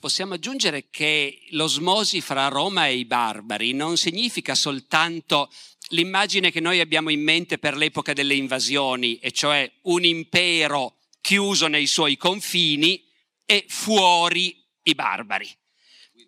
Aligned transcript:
Possiamo 0.00 0.32
aggiungere 0.32 0.86
che 0.88 1.42
l'osmosi 1.50 2.22
fra 2.22 2.48
Roma 2.48 2.86
e 2.86 2.96
i 2.96 3.04
barbari 3.04 3.74
non 3.74 3.98
significa 3.98 4.54
soltanto 4.54 5.52
l'immagine 5.88 6.50
che 6.50 6.60
noi 6.60 6.80
abbiamo 6.80 7.10
in 7.10 7.20
mente 7.20 7.58
per 7.58 7.76
l'epoca 7.76 8.14
delle 8.14 8.32
invasioni, 8.32 9.18
e 9.18 9.30
cioè 9.30 9.70
un 9.82 10.02
impero 10.02 10.96
chiuso 11.20 11.66
nei 11.66 11.86
suoi 11.86 12.16
confini 12.16 13.04
e 13.44 13.66
fuori 13.68 14.64
i 14.84 14.94
barbari. 14.94 15.54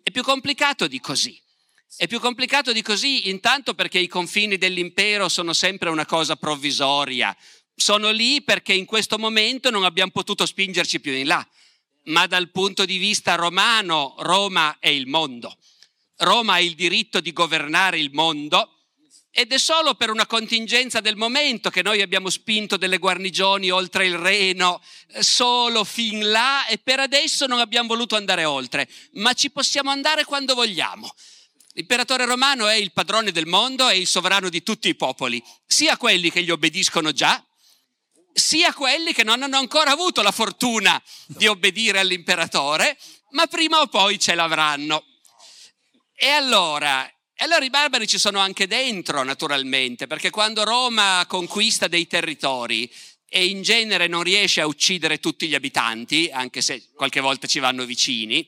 È 0.03 0.11
più 0.11 0.21
complicato 0.21 0.85
di 0.85 0.99
così. 0.99 1.41
È 1.97 2.05
più 2.05 2.19
complicato 2.19 2.73
di 2.73 2.83
così 2.83 3.29
intanto 3.29 3.73
perché 3.73 3.97
i 3.97 4.07
confini 4.07 4.57
dell'impero 4.59 5.27
sono 5.29 5.51
sempre 5.51 5.89
una 5.89 6.05
cosa 6.05 6.35
provvisoria. 6.35 7.35
Sono 7.73 8.11
lì 8.11 8.43
perché 8.43 8.73
in 8.73 8.85
questo 8.85 9.17
momento 9.17 9.71
non 9.71 9.83
abbiamo 9.83 10.11
potuto 10.11 10.45
spingerci 10.45 10.99
più 10.99 11.13
in 11.13 11.25
là. 11.25 11.47
Ma 12.05 12.27
dal 12.27 12.49
punto 12.49 12.85
di 12.85 12.97
vista 12.97 13.35
romano, 13.35 14.15
Roma 14.19 14.77
è 14.79 14.89
il 14.89 15.07
mondo. 15.07 15.57
Roma 16.17 16.53
ha 16.53 16.59
il 16.59 16.75
diritto 16.75 17.19
di 17.21 17.31
governare 17.31 17.99
il 17.99 18.11
mondo 18.11 18.73
ed 19.35 19.51
è 19.51 19.57
solo 19.57 19.95
per 19.95 20.11
una 20.11 20.27
contingenza 20.27 20.99
del 20.99 21.15
momento 21.15 21.71
che 21.71 21.81
noi 21.81 22.03
abbiamo 22.03 22.29
spinto 22.29 22.77
delle 22.77 22.99
guarnigioni 22.99 23.71
oltre 23.71 24.05
il 24.05 24.15
Reno, 24.15 24.79
eh, 25.07 25.23
solo 25.23 25.83
fin 25.83 26.29
là 26.29 26.67
e 26.67 26.77
per 26.77 26.99
adesso 26.99 27.47
non 27.47 27.59
abbiamo 27.59 27.87
voluto 27.87 28.15
andare 28.15 28.45
oltre, 28.45 28.87
ma 29.13 29.33
ci 29.33 29.49
possiamo 29.49 29.89
andare 29.89 30.23
quando 30.23 30.53
vogliamo. 30.53 31.11
L'imperatore 31.73 32.25
romano 32.25 32.67
è 32.67 32.75
il 32.75 32.91
padrone 32.91 33.31
del 33.31 33.47
mondo 33.47 33.89
e 33.89 33.97
il 33.97 34.05
sovrano 34.05 34.49
di 34.49 34.61
tutti 34.61 34.87
i 34.87 34.95
popoli, 34.95 35.43
sia 35.65 35.97
quelli 35.97 36.29
che 36.29 36.43
gli 36.43 36.51
obbediscono 36.51 37.11
già, 37.11 37.43
sia 38.33 38.73
quelli 38.73 39.13
che 39.13 39.23
non 39.23 39.43
hanno 39.43 39.57
ancora 39.57 39.91
avuto 39.91 40.21
la 40.21 40.31
fortuna 40.31 41.01
di 41.27 41.47
obbedire 41.47 41.99
all'imperatore, 41.99 42.97
ma 43.31 43.47
prima 43.47 43.79
o 43.81 43.87
poi 43.87 44.19
ce 44.19 44.35
l'avranno. 44.35 45.05
E 46.15 46.27
allora, 46.29 47.09
allora 47.37 47.63
i 47.63 47.69
barbari 47.69 48.07
ci 48.07 48.17
sono 48.17 48.39
anche 48.39 48.67
dentro, 48.67 49.23
naturalmente, 49.23 50.07
perché 50.07 50.29
quando 50.29 50.63
Roma 50.63 51.23
conquista 51.27 51.87
dei 51.87 52.07
territori 52.07 52.91
e 53.27 53.45
in 53.45 53.61
genere 53.61 54.07
non 54.07 54.23
riesce 54.23 54.61
a 54.61 54.67
uccidere 54.67 55.19
tutti 55.19 55.47
gli 55.47 55.55
abitanti, 55.55 56.29
anche 56.31 56.61
se 56.61 56.89
qualche 56.93 57.19
volta 57.19 57.47
ci 57.47 57.59
vanno 57.59 57.85
vicini, 57.85 58.47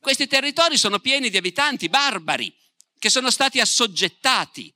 questi 0.00 0.26
territori 0.26 0.76
sono 0.78 1.00
pieni 1.00 1.30
di 1.30 1.36
abitanti 1.36 1.88
barbari 1.88 2.54
che 2.98 3.10
sono 3.10 3.30
stati 3.30 3.60
assoggettati 3.60 4.72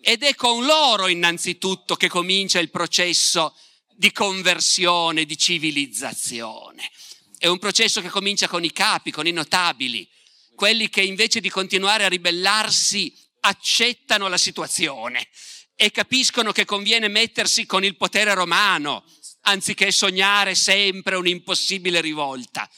ed 0.00 0.22
è 0.22 0.34
con 0.34 0.64
loro 0.64 1.06
innanzitutto 1.06 1.96
che 1.96 2.08
comincia 2.08 2.58
il 2.58 2.70
processo 2.70 3.54
di 3.98 4.12
conversione, 4.12 5.24
di 5.24 5.36
civilizzazione. 5.36 6.88
È 7.36 7.48
un 7.48 7.58
processo 7.58 8.00
che 8.00 8.08
comincia 8.08 8.46
con 8.46 8.62
i 8.62 8.70
capi, 8.70 9.10
con 9.10 9.26
i 9.26 9.32
notabili, 9.32 10.08
quelli 10.54 10.88
che 10.88 11.02
invece 11.02 11.40
di 11.40 11.50
continuare 11.50 12.04
a 12.04 12.08
ribellarsi 12.08 13.12
accettano 13.40 14.28
la 14.28 14.38
situazione 14.38 15.26
e 15.74 15.90
capiscono 15.90 16.52
che 16.52 16.64
conviene 16.64 17.08
mettersi 17.08 17.66
con 17.66 17.82
il 17.82 17.96
potere 17.96 18.34
romano 18.34 19.04
anziché 19.42 19.90
sognare 19.90 20.54
sempre 20.54 21.16
un'impossibile 21.16 22.00
rivolta. 22.00 22.70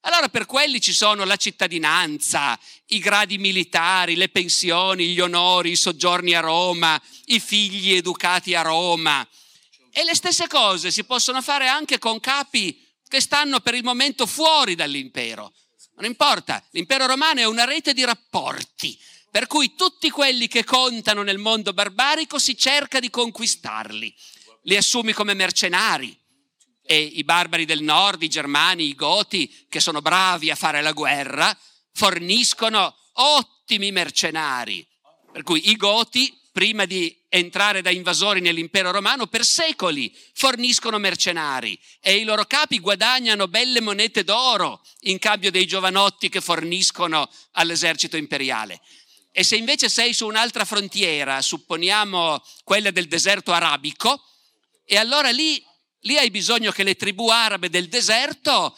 Allora 0.00 0.28
per 0.28 0.44
quelli 0.44 0.78
ci 0.78 0.92
sono 0.92 1.24
la 1.24 1.36
cittadinanza, 1.36 2.58
i 2.88 2.98
gradi 2.98 3.38
militari, 3.38 4.14
le 4.14 4.28
pensioni, 4.28 5.06
gli 5.06 5.20
onori, 5.20 5.70
i 5.70 5.76
soggiorni 5.76 6.34
a 6.34 6.40
Roma, 6.40 7.00
i 7.26 7.40
figli 7.40 7.92
educati 7.92 8.54
a 8.54 8.60
Roma. 8.60 9.26
E 9.98 10.04
le 10.04 10.14
stesse 10.14 10.46
cose 10.46 10.90
si 10.90 11.04
possono 11.04 11.40
fare 11.40 11.68
anche 11.68 11.98
con 11.98 12.20
capi 12.20 12.86
che 13.08 13.18
stanno 13.18 13.60
per 13.60 13.72
il 13.72 13.82
momento 13.82 14.26
fuori 14.26 14.74
dall'impero. 14.74 15.54
Non 15.94 16.04
importa, 16.04 16.62
l'impero 16.72 17.06
romano 17.06 17.40
è 17.40 17.46
una 17.46 17.64
rete 17.64 17.94
di 17.94 18.04
rapporti, 18.04 19.00
per 19.30 19.46
cui 19.46 19.74
tutti 19.74 20.10
quelli 20.10 20.48
che 20.48 20.64
contano 20.64 21.22
nel 21.22 21.38
mondo 21.38 21.72
barbarico 21.72 22.38
si 22.38 22.58
cerca 22.58 23.00
di 23.00 23.08
conquistarli. 23.08 24.14
Li 24.64 24.76
assumi 24.76 25.14
come 25.14 25.32
mercenari. 25.32 26.14
E 26.82 27.00
i 27.00 27.24
barbari 27.24 27.64
del 27.64 27.80
nord, 27.80 28.22
i 28.22 28.28
germani, 28.28 28.84
i 28.84 28.94
goti, 28.94 29.66
che 29.66 29.80
sono 29.80 30.02
bravi 30.02 30.50
a 30.50 30.56
fare 30.56 30.82
la 30.82 30.92
guerra, 30.92 31.58
forniscono 31.94 32.94
ottimi 33.14 33.92
mercenari. 33.92 34.86
Per 35.32 35.42
cui 35.42 35.70
i 35.70 35.76
goti, 35.76 36.38
prima 36.56 36.86
di 36.86 37.14
entrare 37.28 37.82
da 37.82 37.90
invasori 37.90 38.40
nell'impero 38.40 38.90
romano, 38.90 39.26
per 39.26 39.44
secoli 39.44 40.10
forniscono 40.32 40.96
mercenari 40.96 41.78
e 42.00 42.16
i 42.16 42.24
loro 42.24 42.46
capi 42.46 42.78
guadagnano 42.78 43.46
belle 43.46 43.82
monete 43.82 44.24
d'oro 44.24 44.80
in 45.00 45.18
cambio 45.18 45.50
dei 45.50 45.66
giovanotti 45.66 46.30
che 46.30 46.40
forniscono 46.40 47.30
all'esercito 47.52 48.16
imperiale. 48.16 48.80
E 49.32 49.44
se 49.44 49.56
invece 49.56 49.90
sei 49.90 50.14
su 50.14 50.26
un'altra 50.26 50.64
frontiera, 50.64 51.42
supponiamo 51.42 52.42
quella 52.64 52.90
del 52.90 53.06
deserto 53.06 53.52
arabico, 53.52 54.18
e 54.86 54.96
allora 54.96 55.28
lì, 55.28 55.62
lì 56.04 56.16
hai 56.16 56.30
bisogno 56.30 56.70
che 56.70 56.84
le 56.84 56.96
tribù 56.96 57.28
arabe 57.28 57.68
del 57.68 57.88
deserto 57.88 58.74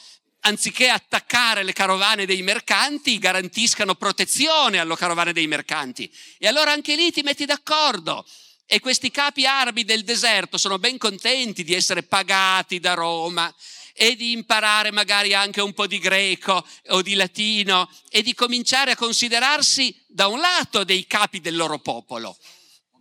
anziché 0.48 0.88
attaccare 0.88 1.62
le 1.62 1.72
carovane 1.72 2.26
dei 2.26 2.42
mercanti, 2.42 3.18
garantiscano 3.18 3.94
protezione 3.94 4.78
alle 4.78 4.96
carovane 4.96 5.32
dei 5.32 5.46
mercanti. 5.46 6.10
E 6.38 6.48
allora 6.48 6.72
anche 6.72 6.96
lì 6.96 7.12
ti 7.12 7.22
metti 7.22 7.44
d'accordo. 7.44 8.26
E 8.66 8.80
questi 8.80 9.10
capi 9.10 9.46
arabi 9.46 9.84
del 9.84 10.04
deserto 10.04 10.58
sono 10.58 10.78
ben 10.78 10.98
contenti 10.98 11.64
di 11.64 11.72
essere 11.72 12.02
pagati 12.02 12.80
da 12.80 12.92
Roma 12.94 13.54
e 13.94 14.14
di 14.14 14.32
imparare 14.32 14.90
magari 14.90 15.32
anche 15.32 15.62
un 15.62 15.72
po' 15.72 15.86
di 15.86 15.98
greco 15.98 16.66
o 16.88 17.00
di 17.00 17.14
latino 17.14 17.90
e 18.10 18.22
di 18.22 18.34
cominciare 18.34 18.90
a 18.90 18.96
considerarsi 18.96 19.94
da 20.06 20.26
un 20.26 20.38
lato 20.38 20.84
dei 20.84 21.06
capi 21.06 21.40
del 21.40 21.56
loro 21.56 21.78
popolo, 21.78 22.36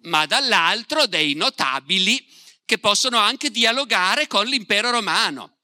ma 0.03 0.25
dall'altro 0.25 1.05
dei 1.05 1.33
notabili 1.33 2.25
che 2.65 2.77
possono 2.77 3.17
anche 3.17 3.51
dialogare 3.51 4.25
con 4.27 4.45
l'impero 4.45 4.89
romano 4.89 5.56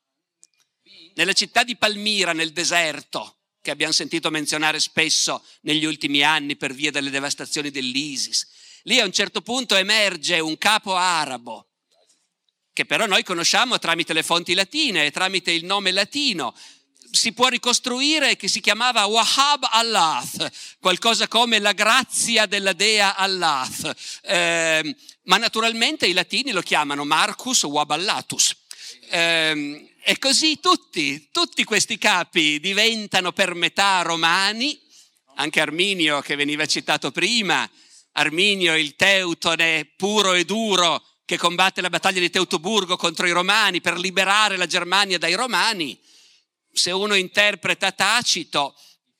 nella 1.16 1.34
città 1.34 1.63
di 1.63 1.75
Palmira, 1.75 2.34
nel 2.34 2.51
deserto, 2.51 3.38
che 3.62 3.72
abbiamo 3.72 3.94
sentito 3.94 4.29
menzionare 4.29 4.79
spesso 4.79 5.44
negli 5.62 5.85
ultimi 5.85 6.22
anni 6.22 6.57
per 6.57 6.74
via 6.74 6.91
delle 6.91 7.09
devastazioni 7.09 7.72
dell'ISIS. 7.72 8.47
Lì 8.84 9.00
a 9.00 9.06
un 9.06 9.13
certo 9.13 9.41
punto 9.41 9.75
emerge 9.75 10.40
un 10.40 10.57
capo 10.57 10.96
arabo, 10.96 11.69
che 12.74 12.85
però 12.85 13.06
noi 13.06 13.24
conosciamo 13.24 13.79
tramite 13.79 14.12
le 14.13 14.24
fonti 14.24 14.53
latine 14.53 15.06
e 15.06 15.12
tramite 15.12 15.51
il 15.51 15.63
nome 15.63 15.91
latino. 15.91 16.53
Si 17.09 17.31
può 17.31 17.47
ricostruire 17.47 18.35
che 18.35 18.47
si 18.47 18.59
chiamava 18.59 19.06
Wahab 19.06 19.68
Allah, 19.69 20.22
qualcosa 20.81 21.28
come 21.28 21.59
la 21.59 21.72
grazia 21.72 22.47
della 22.47 22.74
dea 22.74 23.16
Allah. 23.16 23.66
Eh, 24.24 24.95
ma 25.24 25.38
naturalmente 25.38 26.07
i 26.07 26.13
latini 26.13 26.51
lo 26.51 26.62
chiamano 26.62 27.06
Marcus 27.06 27.63
Waballatus. 27.63 28.57
Eh, 29.09 29.93
e 30.06 30.19
così 30.19 30.59
tutti, 30.59 31.30
tutti 31.31 31.64
questi 31.64 31.97
capi 31.97 32.59
diventano 32.59 33.31
per 33.31 33.54
metà 33.54 34.01
romani, 34.01 34.77
anche 35.36 35.62
Arminio 35.62 36.19
che 36.19 36.36
veniva 36.36 36.66
citato 36.66 37.12
prima, 37.12 37.69
Arminio 38.13 38.75
il 38.75 38.95
teutone 38.95 39.86
puro 39.95 40.33
e 40.33 40.44
duro 40.44 41.01
che 41.24 41.38
combatte 41.38 41.80
la 41.80 41.89
battaglia 41.89 42.19
di 42.19 42.30
Teutoburgo 42.30 42.98
contro 42.98 43.25
i 43.27 43.31
romani 43.31 43.80
per 43.80 43.98
liberare 43.98 44.57
la 44.57 44.68
Germania 44.68 45.18
dai 45.18 45.36
romani. 45.36 45.98
Se 46.72 46.92
uno 46.92 47.16
interpreta 47.16 47.94
Tacito, 47.94 48.75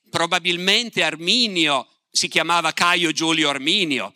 probabilmente 0.10 1.02
Arminio 1.02 1.88
si 2.12 2.28
chiamava 2.28 2.74
Caio 2.74 3.12
Giulio 3.14 3.48
Arminio 3.50 4.14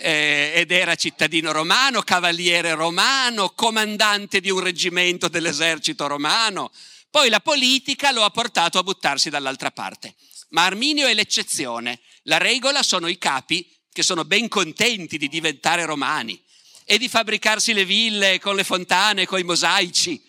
eh, 0.00 0.52
ed 0.54 0.70
era 0.70 0.94
cittadino 0.94 1.52
romano, 1.52 2.02
cavaliere 2.02 2.74
romano, 2.74 3.50
comandante 3.50 4.40
di 4.40 4.50
un 4.50 4.60
reggimento 4.60 5.28
dell'esercito 5.28 6.06
romano. 6.06 6.70
Poi 7.10 7.28
la 7.28 7.40
politica 7.40 8.12
lo 8.12 8.24
ha 8.24 8.30
portato 8.30 8.78
a 8.78 8.82
buttarsi 8.82 9.30
dall'altra 9.30 9.70
parte. 9.70 10.14
Ma 10.50 10.64
Arminio 10.64 11.06
è 11.06 11.14
l'eccezione. 11.14 12.00
La 12.22 12.38
regola 12.38 12.82
sono 12.82 13.08
i 13.08 13.18
capi 13.18 13.68
che 13.92 14.02
sono 14.02 14.24
ben 14.24 14.48
contenti 14.48 15.18
di 15.18 15.28
diventare 15.28 15.84
romani 15.84 16.40
e 16.84 16.98
di 16.98 17.08
fabbricarsi 17.08 17.72
le 17.72 17.84
ville 17.84 18.38
con 18.38 18.56
le 18.56 18.64
fontane, 18.64 19.26
con 19.26 19.38
i 19.38 19.44
mosaici. 19.44 20.22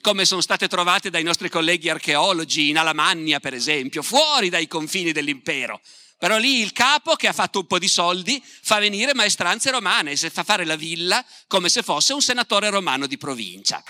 come 0.00 0.24
sono 0.24 0.40
state 0.40 0.68
trovate 0.68 1.10
dai 1.10 1.24
nostri 1.24 1.50
colleghi 1.50 1.88
archeologi 1.88 2.68
in 2.68 2.78
Alamannia, 2.78 3.40
per 3.40 3.52
esempio, 3.52 4.02
fuori 4.02 4.48
dai 4.48 4.68
confini 4.68 5.12
dell'impero. 5.12 5.80
Però 6.18 6.36
lì 6.36 6.60
il 6.60 6.72
capo 6.72 7.14
che 7.14 7.28
ha 7.28 7.32
fatto 7.32 7.60
un 7.60 7.66
po' 7.66 7.78
di 7.78 7.86
soldi 7.86 8.42
fa 8.44 8.80
venire 8.80 9.14
maestranze 9.14 9.70
romane 9.70 10.10
e 10.10 10.30
fa 10.30 10.42
fare 10.42 10.64
la 10.64 10.74
villa 10.74 11.24
come 11.46 11.68
se 11.68 11.82
fosse 11.82 12.12
un 12.12 12.20
senatore 12.20 12.70
romano 12.70 13.06
di 13.06 13.16
provincia. 13.16 13.80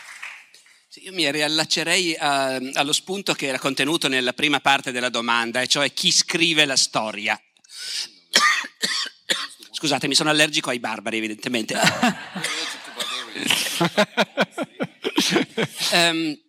Io 1.02 1.12
mi 1.12 1.30
riallaccerei 1.30 2.16
uh, 2.19 2.70
allo 2.75 2.92
spunto 2.92 3.32
che 3.32 3.46
era 3.46 3.58
contenuto 3.58 4.08
nella 4.08 4.32
prima 4.32 4.60
parte 4.60 4.90
della 4.90 5.10
domanda, 5.10 5.60
e 5.60 5.69
cioè 5.69 5.92
chi 5.92 6.10
scrive 6.10 6.64
la 6.64 6.76
storia. 6.76 7.40
Scusate, 9.70 10.08
mi 10.08 10.14
sono 10.14 10.31
allergico 10.31 10.70
ai 10.70 10.81
barbari, 10.81 11.19
evidentemente. 11.19 11.78
um, 15.92 16.36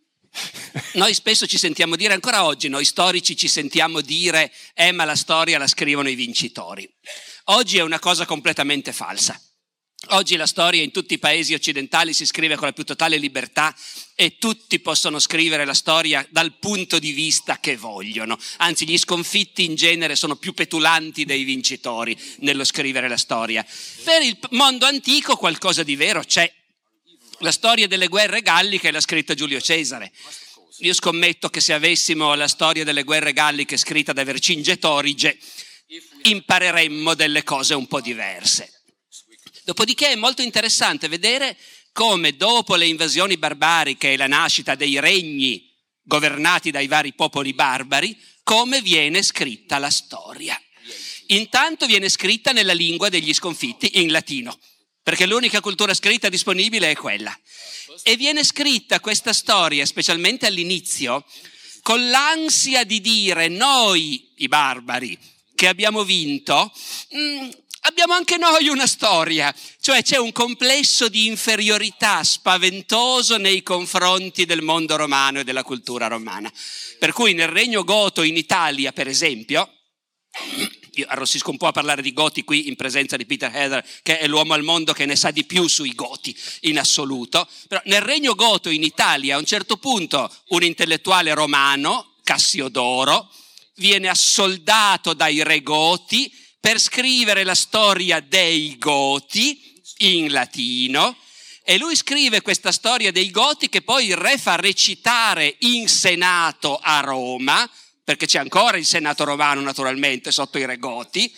noi 0.94 1.14
spesso 1.14 1.48
ci 1.48 1.58
sentiamo 1.58 1.96
dire, 1.96 2.14
ancora 2.14 2.46
oggi 2.46 2.68
noi 2.68 2.86
storici 2.86 3.36
ci 3.36 3.48
sentiamo 3.48 4.02
dire, 4.02 4.52
eh 4.74 4.92
ma 4.92 5.06
la 5.06 5.16
storia 5.16 5.58
la 5.58 5.68
scrivono 5.68 6.10
i 6.10 6.16
vincitori. 6.16 6.90
Oggi 7.46 7.78
è 7.78 7.82
una 7.82 8.00
cosa 8.00 8.26
completamente 8.26 8.94
falsa. 8.94 9.40
Oggi 10.12 10.38
la 10.38 10.48
storia 10.48 10.82
in 10.82 10.92
tutti 10.92 11.16
i 11.16 11.20
paesi 11.20 11.54
occidentali 11.54 12.14
si 12.14 12.26
scrive 12.26 12.56
con 12.56 12.68
la 12.68 12.74
più 12.74 12.86
totale 12.86 13.18
libertà 13.18 13.76
e 14.16 14.38
tutti 14.38 14.80
possono 14.80 15.20
scrivere 15.20 15.66
la 15.66 15.74
storia 15.74 16.26
dal 16.30 16.58
punto 16.58 17.00
di 17.00 17.12
vista 17.12 17.60
che 17.60 17.76
vogliono. 17.76 18.40
Anzi, 18.58 18.88
gli 18.88 18.98
sconfitti 18.98 19.66
in 19.66 19.76
genere 19.76 20.16
sono 20.16 20.38
più 20.38 20.54
petulanti 20.54 21.26
dei 21.26 21.44
vincitori 21.44 22.18
nello 22.38 22.64
scrivere 22.64 23.10
la 23.10 23.18
storia. 23.18 23.66
Per 24.04 24.22
il 24.22 24.38
mondo 24.52 24.86
antico 24.86 25.36
qualcosa 25.36 25.84
di 25.84 25.98
vero 25.98 26.24
c'è. 26.24 26.52
La 27.42 27.52
storia 27.54 27.88
delle 27.88 28.08
guerre 28.08 28.42
galliche 28.42 28.92
l'ha 28.92 29.00
scritta 29.00 29.34
Giulio 29.34 29.62
Cesare. 29.62 30.12
Io 30.80 30.94
scommetto 30.94 31.50
che 31.50 31.62
se 31.62 31.72
avessimo 31.72 32.34
la 32.34 32.50
storia 32.50 32.84
delle 32.84 33.04
guerre 33.04 33.32
galliche 33.32 33.78
scritta 33.78 34.12
da 34.12 34.26
Vercingetorige, 34.26 35.38
impareremmo 36.24 37.14
delle 37.14 37.44
cose 37.44 37.76
un 37.76 37.88
po' 37.88 38.02
diverse. 38.02 38.84
Dopodiché 39.64 40.10
è 40.10 40.16
molto 40.16 40.42
interessante 40.42 41.08
vedere 41.08 41.58
come 41.94 42.36
dopo 42.36 42.76
le 42.76 42.88
invasioni 42.88 43.38
barbariche 43.38 44.14
e 44.14 44.18
la 44.18 44.28
nascita 44.28 44.76
dei 44.76 45.00
regni 45.00 45.66
governati 46.04 46.72
dai 46.72 46.88
vari 46.88 47.14
popoli 47.14 47.54
barbari, 47.54 48.18
come 48.44 48.82
viene 48.82 49.24
scritta 49.24 49.78
la 49.78 49.90
storia. 49.90 50.60
Intanto 51.28 51.86
viene 51.86 52.10
scritta 52.10 52.52
nella 52.52 52.74
lingua 52.74 53.08
degli 53.08 53.34
sconfitti, 53.34 54.02
in 54.02 54.12
latino, 54.12 54.58
perché 55.04 55.26
l'unica 55.26 55.62
cultura 55.62 55.94
scritta 55.94 56.30
disponibile 56.30 56.92
è 56.92 56.96
quella. 56.96 57.38
E 58.04 58.16
viene 58.16 58.44
scritta 58.44 59.00
questa 59.00 59.34
storia, 59.34 59.86
specialmente 59.86 60.46
all'inizio, 60.46 61.26
con 61.82 62.10
l'ansia 62.10 62.84
di 62.84 63.02
dire 63.02 63.48
noi, 63.48 64.32
i 64.38 64.48
barbari, 64.48 65.18
che 65.56 65.68
abbiamo 65.68 66.04
vinto, 66.04 66.72
mm, 67.16 67.50
abbiamo 67.82 68.14
anche 68.14 68.38
noi 68.38 68.68
una 68.68 68.88
storia, 68.88 69.54
cioè 69.80 70.04
c'è 70.04 70.18
un 70.18 70.32
complesso 70.32 71.10
di 71.10 71.28
inferiorità 71.28 72.24
spaventoso 72.24 73.38
nei 73.38 73.64
confronti 73.64 74.46
del 74.46 74.62
mondo 74.62 74.96
romano 74.96 75.40
e 75.40 75.44
della 75.44 75.64
cultura 75.64 76.08
romana. 76.08 76.52
Per 76.98 77.12
cui 77.12 77.34
nel 77.34 77.48
regno 77.48 77.84
goto 77.84 78.22
in 78.22 78.38
Italia, 78.38 78.92
per 78.92 79.08
esempio, 79.08 79.70
io 81.00 81.06
arrossisco 81.08 81.52
un 81.52 81.58
po' 81.58 81.68
a 81.68 81.72
parlare 81.72 82.02
di 82.02 82.14
goti 82.14 82.44
qui 82.44 82.68
in 82.68 82.76
presenza 82.76 83.18
di 83.18 83.26
Peter 83.26 83.54
Heather, 83.54 83.86
che 84.04 84.20
è 84.20 84.28
l'uomo 84.28 84.54
al 84.54 84.64
mondo 84.64 84.94
che 84.94 85.06
ne 85.06 85.16
sa 85.16 85.32
di 85.32 85.46
più 85.46 85.68
sui 85.68 85.94
goti 85.96 86.36
in 86.62 86.78
assoluto, 86.78 87.48
però 87.68 87.82
nel 87.86 88.02
regno 88.02 88.36
goto 88.36 88.70
in 88.70 88.84
Italia 88.84 89.36
a 89.36 89.40
un 89.40 89.46
certo 89.46 89.78
punto 89.78 90.32
un 90.50 90.64
intellettuale 90.64 91.34
romano, 91.34 92.16
Cassiodoro, 92.24 93.32
viene 93.76 94.10
assoldato 94.10 95.14
dai 95.14 95.44
re 95.44 95.64
goti 95.64 96.32
per 96.60 96.80
scrivere 96.80 97.44
la 97.44 97.56
storia 97.56 98.20
dei 98.20 98.78
Goti 98.78 99.82
in 100.00 100.32
latino 100.32 101.16
e 101.64 101.78
lui 101.78 101.96
scrive 101.96 102.42
questa 102.42 102.72
storia 102.72 103.12
dei 103.12 103.32
Goti 103.32 103.70
che 103.70 103.82
poi 103.82 104.08
il 104.08 104.18
re 104.18 104.38
fa 104.38 104.56
recitare 104.56 105.56
in 105.60 105.88
Senato 105.88 106.80
a 106.82 107.00
Roma, 107.00 107.70
perché 108.10 108.26
c'è 108.26 108.40
ancora 108.40 108.76
il 108.78 108.88
Senato 108.88 109.24
romano 109.24 109.62
naturalmente 109.62 110.32
sotto 110.32 110.58
i 110.58 110.66
re 110.66 110.80
Goti, 110.80 111.32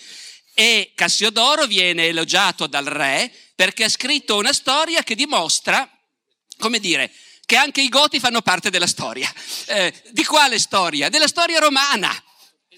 e 0.53 0.93
Cassiodoro 0.95 1.65
viene 1.65 2.05
elogiato 2.05 2.65
dal 2.65 2.85
re 2.85 3.29
perché 3.55 3.83
ha 3.83 3.89
scritto 3.89 4.37
una 4.37 4.53
storia 4.53 5.03
che 5.03 5.13
dimostra, 5.13 5.85
come 6.57 6.79
dire, 6.79 7.11
che 7.45 7.57
anche 7.57 7.81
i 7.81 7.89
Goti 7.89 8.21
fanno 8.21 8.41
parte 8.41 8.69
della 8.69 8.87
storia. 8.87 9.29
Eh, 9.65 9.93
di 10.11 10.23
quale 10.23 10.59
storia? 10.59 11.09
Della 11.09 11.27
storia 11.27 11.59
romana 11.59 12.09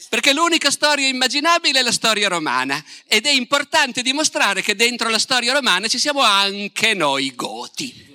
perché 0.10 0.34
l'unica 0.34 0.72
storia 0.72 1.07
immaginabile 1.07 1.80
è 1.80 1.84
la 1.84 1.92
storia 1.92 2.30
romana 2.30 2.84
ed 3.06 3.28
è 3.28 3.31
importante 3.31 4.01
dimostrare 4.01 4.63
che 4.63 4.75
dentro 4.75 5.07
la 5.10 5.19
storia 5.19 5.54
romana 5.54 5.88
ci 5.88 6.00
siamo 6.00 6.22
anche 6.22 6.95
noi 6.95 7.36
goti. 7.36 8.12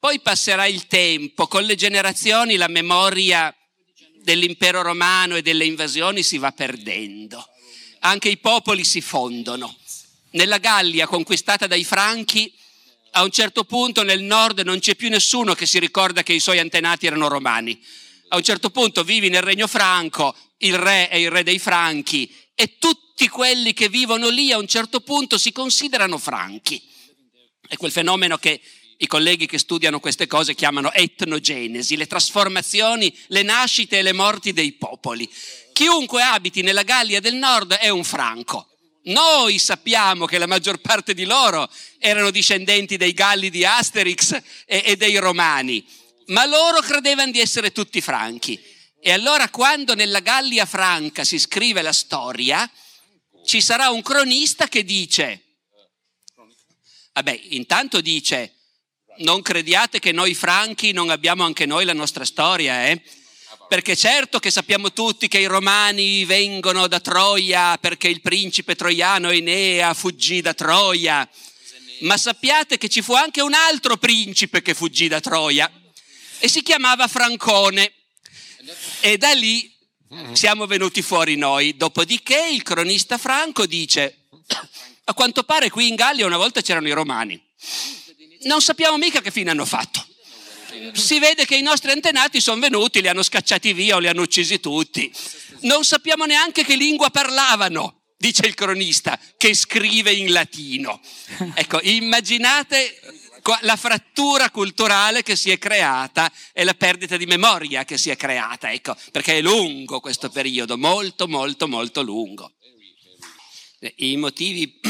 Poi 0.00 0.18
passerà 0.18 0.66
il 0.66 0.88
tempo, 0.88 1.46
con 1.46 1.62
le 1.62 1.76
generazioni 1.76 2.56
la 2.56 2.66
memoria 2.66 3.54
dell'impero 4.22 4.82
romano 4.82 5.36
e 5.36 5.42
delle 5.42 5.64
invasioni 5.64 6.22
si 6.22 6.38
va 6.38 6.52
perdendo. 6.52 7.46
Anche 8.00 8.28
i 8.28 8.38
popoli 8.38 8.84
si 8.84 9.00
fondono. 9.00 9.76
Nella 10.30 10.58
Gallia 10.58 11.06
conquistata 11.06 11.66
dai 11.66 11.84
Franchi, 11.84 12.52
a 13.12 13.22
un 13.22 13.30
certo 13.30 13.64
punto 13.64 14.02
nel 14.02 14.22
nord 14.22 14.60
non 14.60 14.78
c'è 14.78 14.94
più 14.94 15.08
nessuno 15.10 15.54
che 15.54 15.66
si 15.66 15.78
ricorda 15.78 16.22
che 16.22 16.32
i 16.32 16.40
suoi 16.40 16.58
antenati 16.58 17.06
erano 17.06 17.28
romani. 17.28 17.78
A 18.28 18.36
un 18.36 18.42
certo 18.42 18.70
punto 18.70 19.04
vivi 19.04 19.28
nel 19.28 19.42
regno 19.42 19.66
franco, 19.66 20.34
il 20.58 20.78
re 20.78 21.08
è 21.08 21.16
il 21.16 21.30
re 21.30 21.42
dei 21.42 21.58
franchi 21.58 22.34
e 22.54 22.78
tutti 22.78 23.28
quelli 23.28 23.74
che 23.74 23.88
vivono 23.88 24.28
lì 24.28 24.52
a 24.52 24.58
un 24.58 24.66
certo 24.66 25.00
punto 25.00 25.36
si 25.36 25.52
considerano 25.52 26.16
franchi. 26.16 26.82
È 27.68 27.76
quel 27.76 27.92
fenomeno 27.92 28.38
che 28.38 28.60
i 29.02 29.08
colleghi 29.08 29.46
che 29.46 29.58
studiano 29.58 29.98
queste 29.98 30.28
cose 30.28 30.54
chiamano 30.54 30.92
etnogenesi, 30.92 31.96
le 31.96 32.06
trasformazioni, 32.06 33.12
le 33.28 33.42
nascite 33.42 33.98
e 33.98 34.02
le 34.02 34.12
morti 34.12 34.52
dei 34.52 34.72
popoli. 34.72 35.28
Chiunque 35.72 36.22
abiti 36.22 36.62
nella 36.62 36.84
Gallia 36.84 37.20
del 37.20 37.34
Nord 37.34 37.72
è 37.72 37.88
un 37.88 38.04
franco. 38.04 38.68
Noi 39.06 39.58
sappiamo 39.58 40.26
che 40.26 40.38
la 40.38 40.46
maggior 40.46 40.80
parte 40.80 41.14
di 41.14 41.24
loro 41.24 41.68
erano 41.98 42.30
discendenti 42.30 42.96
dei 42.96 43.12
Galli 43.12 43.50
di 43.50 43.64
Asterix 43.64 44.40
e, 44.64 44.82
e 44.84 44.96
dei 44.96 45.16
Romani, 45.16 45.84
ma 46.26 46.46
loro 46.46 46.78
credevano 46.80 47.32
di 47.32 47.40
essere 47.40 47.72
tutti 47.72 48.00
franchi. 48.00 48.62
E 49.00 49.10
allora 49.10 49.48
quando 49.48 49.96
nella 49.96 50.20
Gallia 50.20 50.64
Franca 50.64 51.24
si 51.24 51.40
scrive 51.40 51.82
la 51.82 51.92
storia, 51.92 52.70
ci 53.44 53.60
sarà 53.60 53.90
un 53.90 54.00
cronista 54.00 54.68
che 54.68 54.84
dice, 54.84 55.42
vabbè, 57.12 57.40
intanto 57.50 58.00
dice, 58.00 58.58
non 59.18 59.42
crediate 59.42 59.98
che 59.98 60.12
noi 60.12 60.34
franchi 60.34 60.92
non 60.92 61.10
abbiamo 61.10 61.44
anche 61.44 61.66
noi 61.66 61.84
la 61.84 61.92
nostra 61.92 62.24
storia, 62.24 62.86
eh? 62.88 63.02
Perché 63.68 63.96
certo 63.96 64.38
che 64.38 64.50
sappiamo 64.50 64.92
tutti 64.92 65.28
che 65.28 65.38
i 65.38 65.46
romani 65.46 66.24
vengono 66.24 66.88
da 66.88 67.00
Troia 67.00 67.78
perché 67.78 68.08
il 68.08 68.20
principe 68.20 68.74
troiano 68.74 69.30
Enea 69.30 69.94
fuggì 69.94 70.42
da 70.42 70.52
Troia, 70.52 71.28
ma 72.00 72.16
sappiate 72.16 72.76
che 72.76 72.88
ci 72.88 73.00
fu 73.00 73.14
anche 73.14 73.40
un 73.40 73.54
altro 73.54 73.96
principe 73.96 74.60
che 74.60 74.74
fuggì 74.74 75.08
da 75.08 75.20
Troia 75.20 75.70
e 76.38 76.48
si 76.48 76.62
chiamava 76.62 77.08
Francone. 77.08 77.92
E 79.00 79.16
da 79.16 79.32
lì 79.32 79.72
siamo 80.32 80.66
venuti 80.66 81.00
fuori 81.00 81.36
noi. 81.36 81.76
Dopodiché 81.76 82.48
il 82.52 82.62
cronista 82.62 83.16
Franco 83.16 83.64
dice, 83.66 84.26
a 85.04 85.14
quanto 85.14 85.44
pare 85.44 85.70
qui 85.70 85.88
in 85.88 85.94
Gallia 85.94 86.26
una 86.26 86.36
volta 86.36 86.60
c'erano 86.60 86.88
i 86.88 86.92
romani. 86.92 87.40
Non 88.44 88.60
sappiamo 88.60 88.96
mica 88.96 89.20
che 89.20 89.30
fine 89.30 89.50
hanno 89.50 89.64
fatto. 89.64 90.04
Si 90.92 91.18
vede 91.18 91.44
che 91.44 91.56
i 91.56 91.62
nostri 91.62 91.90
antenati 91.90 92.40
sono 92.40 92.60
venuti, 92.60 93.00
li 93.00 93.08
hanno 93.08 93.22
scacciati 93.22 93.72
via 93.72 93.96
o 93.96 93.98
li 93.98 94.08
hanno 94.08 94.22
uccisi 94.22 94.58
tutti. 94.58 95.12
Non 95.60 95.84
sappiamo 95.84 96.24
neanche 96.24 96.64
che 96.64 96.76
lingua 96.76 97.10
parlavano, 97.10 98.02
dice 98.16 98.46
il 98.46 98.54
cronista, 98.54 99.18
che 99.36 99.54
scrive 99.54 100.12
in 100.12 100.32
latino. 100.32 101.00
Ecco, 101.54 101.80
immaginate 101.82 102.98
la 103.60 103.76
frattura 103.76 104.50
culturale 104.50 105.22
che 105.22 105.36
si 105.36 105.50
è 105.50 105.58
creata 105.58 106.32
e 106.52 106.64
la 106.64 106.74
perdita 106.74 107.16
di 107.16 107.26
memoria 107.26 107.84
che 107.84 107.98
si 107.98 108.10
è 108.10 108.16
creata, 108.16 108.72
ecco, 108.72 108.96
perché 109.10 109.38
è 109.38 109.42
lungo 109.42 110.00
questo 110.00 110.30
periodo, 110.30 110.78
molto, 110.78 111.28
molto, 111.28 111.68
molto 111.68 112.02
lungo. 112.02 112.52
I 113.96 114.16
motivi 114.16 114.80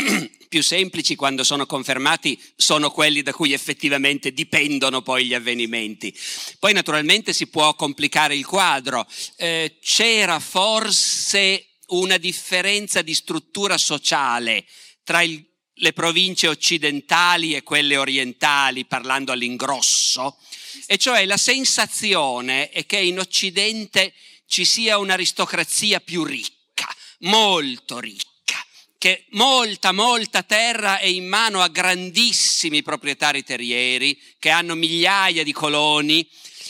più 0.53 0.63
semplici 0.63 1.17
quando 1.17 1.45
sono 1.45 1.65
confermati 1.65 2.39
sono 2.57 2.91
quelli 2.91 3.23
da 3.23 3.33
cui 3.33 3.55
effettivamente 3.55 4.35
dipendono 4.35 5.01
poi 5.01 5.25
gli 5.25 5.33
avvenimenti. 5.33 6.15
Poi 6.59 6.75
naturalmente 6.75 7.33
si 7.33 7.47
può 7.47 7.75
complicare 7.75 8.37
il 8.37 8.45
quadro. 8.45 9.09
Eh, 9.37 9.79
c'era 9.81 10.39
forse 10.41 11.69
una 11.87 12.19
differenza 12.19 13.01
di 13.01 13.15
struttura 13.15 13.79
sociale 13.79 14.67
tra 15.05 15.23
il 15.23 15.43
le 15.77 15.95
province 15.95 16.47
occidentali 16.47 17.55
e 17.55 17.63
quelle 17.63 17.97
orientali, 17.97 18.85
parlando 18.85 19.33
all'ingrosso, 19.33 20.37
e 20.87 20.97
cioè 20.97 21.25
la 21.25 21.39
sensazione 21.39 22.69
è 22.69 22.85
che 22.87 22.99
in 22.99 23.19
Occidente 23.19 24.13
ci 24.47 24.65
sia 24.65 24.99
un'aristocrazia 24.99 25.99
più 25.99 26.23
ricca, 26.23 26.95
molto 27.21 27.99
ricca 27.99 28.32
che 29.03 29.25
molta, 29.31 29.91
molta 29.91 30.45
terra 30.45 30.99
è 30.99 31.07
in 31.07 31.27
mano 31.27 31.61
a 31.61 31.67
grandissimi 31.67 32.83
proprietari 32.83 33.43
terrieri 33.43 34.17
che 34.39 34.49
hanno 34.49 34.77
migliaia 34.77 35.43
di 35.43 35.51
coloni 35.51 36.25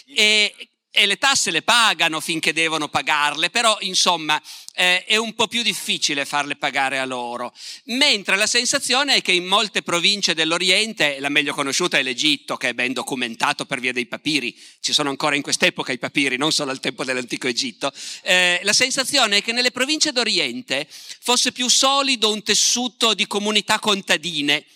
e 0.06 0.54
e 0.94 1.06
le 1.06 1.16
tasse 1.16 1.50
le 1.50 1.62
pagano 1.62 2.20
finché 2.20 2.52
devono 2.52 2.86
pagarle, 2.86 3.48
però 3.48 3.78
insomma 3.80 4.40
eh, 4.74 5.06
è 5.06 5.16
un 5.16 5.32
po' 5.32 5.48
più 5.48 5.62
difficile 5.62 6.26
farle 6.26 6.54
pagare 6.56 6.98
a 6.98 7.06
loro. 7.06 7.54
Mentre 7.84 8.36
la 8.36 8.46
sensazione 8.46 9.14
è 9.14 9.22
che 9.22 9.32
in 9.32 9.46
molte 9.46 9.80
province 9.80 10.34
dell'Oriente, 10.34 11.18
la 11.18 11.30
meglio 11.30 11.54
conosciuta 11.54 11.96
è 11.96 12.02
l'Egitto, 12.02 12.58
che 12.58 12.68
è 12.68 12.74
ben 12.74 12.92
documentato 12.92 13.64
per 13.64 13.80
via 13.80 13.94
dei 13.94 14.04
papiri, 14.04 14.54
ci 14.80 14.92
sono 14.92 15.08
ancora 15.08 15.34
in 15.34 15.40
quest'epoca 15.40 15.92
i 15.92 15.98
papiri, 15.98 16.36
non 16.36 16.52
solo 16.52 16.70
al 16.70 16.80
tempo 16.80 17.04
dell'antico 17.04 17.48
Egitto, 17.48 17.90
eh, 18.20 18.60
la 18.62 18.74
sensazione 18.74 19.38
è 19.38 19.42
che 19.42 19.52
nelle 19.52 19.70
province 19.70 20.12
d'Oriente 20.12 20.86
fosse 20.90 21.52
più 21.52 21.68
solido 21.68 22.30
un 22.30 22.42
tessuto 22.42 23.14
di 23.14 23.26
comunità 23.26 23.78
contadine, 23.78 24.66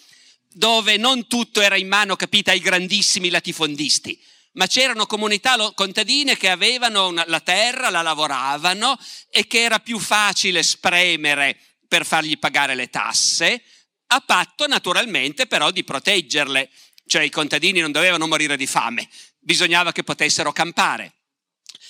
dove 0.51 0.97
non 0.97 1.27
tutto 1.27 1.61
era 1.61 1.77
in 1.77 1.89
mano, 1.89 2.17
capita, 2.17 2.53
ai 2.53 2.61
grandissimi 2.61 3.29
latifondisti 3.29 4.19
ma 4.57 4.67
c'erano 4.67 5.07
comunità 5.07 5.57
contadine 5.75 6.37
che 6.37 6.49
avevano 6.49 7.09
una, 7.09 7.25
la 7.27 7.41
terra, 7.41 7.91
la 7.91 8.03
lavoravano 8.03 8.99
e 9.31 9.47
che 9.47 9.61
era 9.61 9.81
più 9.81 9.99
facile 9.99 10.63
spremere 10.63 11.59
per 11.87 12.07
fargli 12.07 12.39
pagare 12.39 12.75
le 12.75 12.89
tasse, 12.89 13.63
a 14.09 14.21
patto 14.21 14.67
naturalmente 14.67 15.47
però 15.47 15.71
di 15.71 15.85
proteggerle, 15.85 16.71
cioè 17.07 17.23
i 17.23 17.31
contadini 17.31 17.81
non 17.81 17.93
dovevano 17.93 18.27
morire 18.27 18.57
di 18.57 18.67
fame, 18.67 19.09
bisognava 19.39 19.93
che 19.93 20.05
potessero 20.05 20.53
campare. 20.53 21.13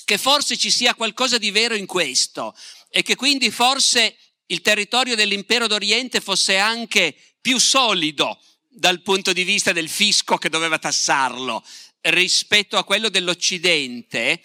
Che 0.05 0.19
forse 0.19 0.57
ci 0.57 0.71
sia 0.71 0.95
qualcosa 0.95 1.39
di 1.39 1.51
vero 1.51 1.75
in 1.75 1.87
questo 1.87 2.55
e 2.91 3.03
che 3.03 3.17
quindi 3.17 3.51
forse 3.51 4.17
il 4.47 4.61
territorio 4.61 5.17
dell'impero 5.17 5.67
d'Oriente 5.67 6.21
fosse 6.21 6.59
anche 6.59 7.17
più 7.41 7.59
solido 7.59 8.41
dal 8.69 9.01
punto 9.03 9.33
di 9.33 9.43
vista 9.43 9.73
del 9.73 9.89
fisco 9.89 10.37
che 10.37 10.51
doveva 10.51 10.79
tassarlo 10.79 11.65
rispetto 12.11 12.77
a 12.77 12.85
quello 12.85 13.09
dell'Occidente 13.09 14.41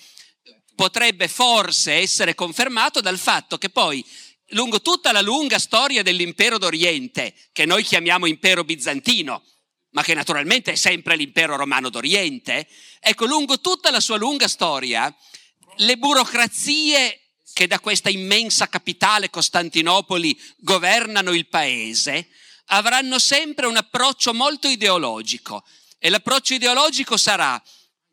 potrebbe 0.75 1.27
forse 1.27 1.93
essere 1.93 2.33
confermato 2.33 3.01
dal 3.01 3.19
fatto 3.19 3.57
che 3.57 3.69
poi 3.69 4.03
lungo 4.49 4.81
tutta 4.81 5.11
la 5.11 5.21
lunga 5.21 5.59
storia 5.59 6.03
dell'impero 6.03 6.57
d'Oriente, 6.57 7.33
che 7.51 7.65
noi 7.65 7.83
chiamiamo 7.83 8.25
impero 8.25 8.63
bizantino, 8.63 9.43
ma 9.91 10.03
che 10.03 10.13
naturalmente 10.13 10.73
è 10.73 10.75
sempre 10.75 11.15
l'impero 11.15 11.55
romano 11.55 11.89
d'Oriente, 11.89 12.67
ecco, 12.99 13.25
lungo 13.25 13.59
tutta 13.59 13.91
la 13.91 13.99
sua 13.99 14.17
lunga 14.17 14.47
storia, 14.47 15.13
le 15.77 15.97
burocrazie 15.97 17.19
che 17.53 17.67
da 17.67 17.79
questa 17.79 18.09
immensa 18.09 18.67
capitale 18.67 19.29
Costantinopoli 19.29 20.39
governano 20.57 21.33
il 21.33 21.47
paese, 21.47 22.29
avranno 22.67 23.19
sempre 23.19 23.67
un 23.67 23.77
approccio 23.77 24.33
molto 24.33 24.67
ideologico, 24.67 25.63
e 26.03 26.09
l'approccio 26.09 26.55
ideologico 26.55 27.15
sarà, 27.15 27.61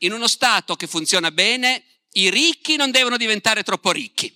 in 0.01 0.13
uno 0.13 0.29
Stato 0.29 0.77
che 0.77 0.87
funziona 0.87 1.31
bene, 1.31 1.83
i 2.13 2.29
ricchi 2.29 2.77
non 2.77 2.91
devono 2.91 3.17
diventare 3.17 3.63
troppo 3.63 3.91
ricchi 3.93 4.31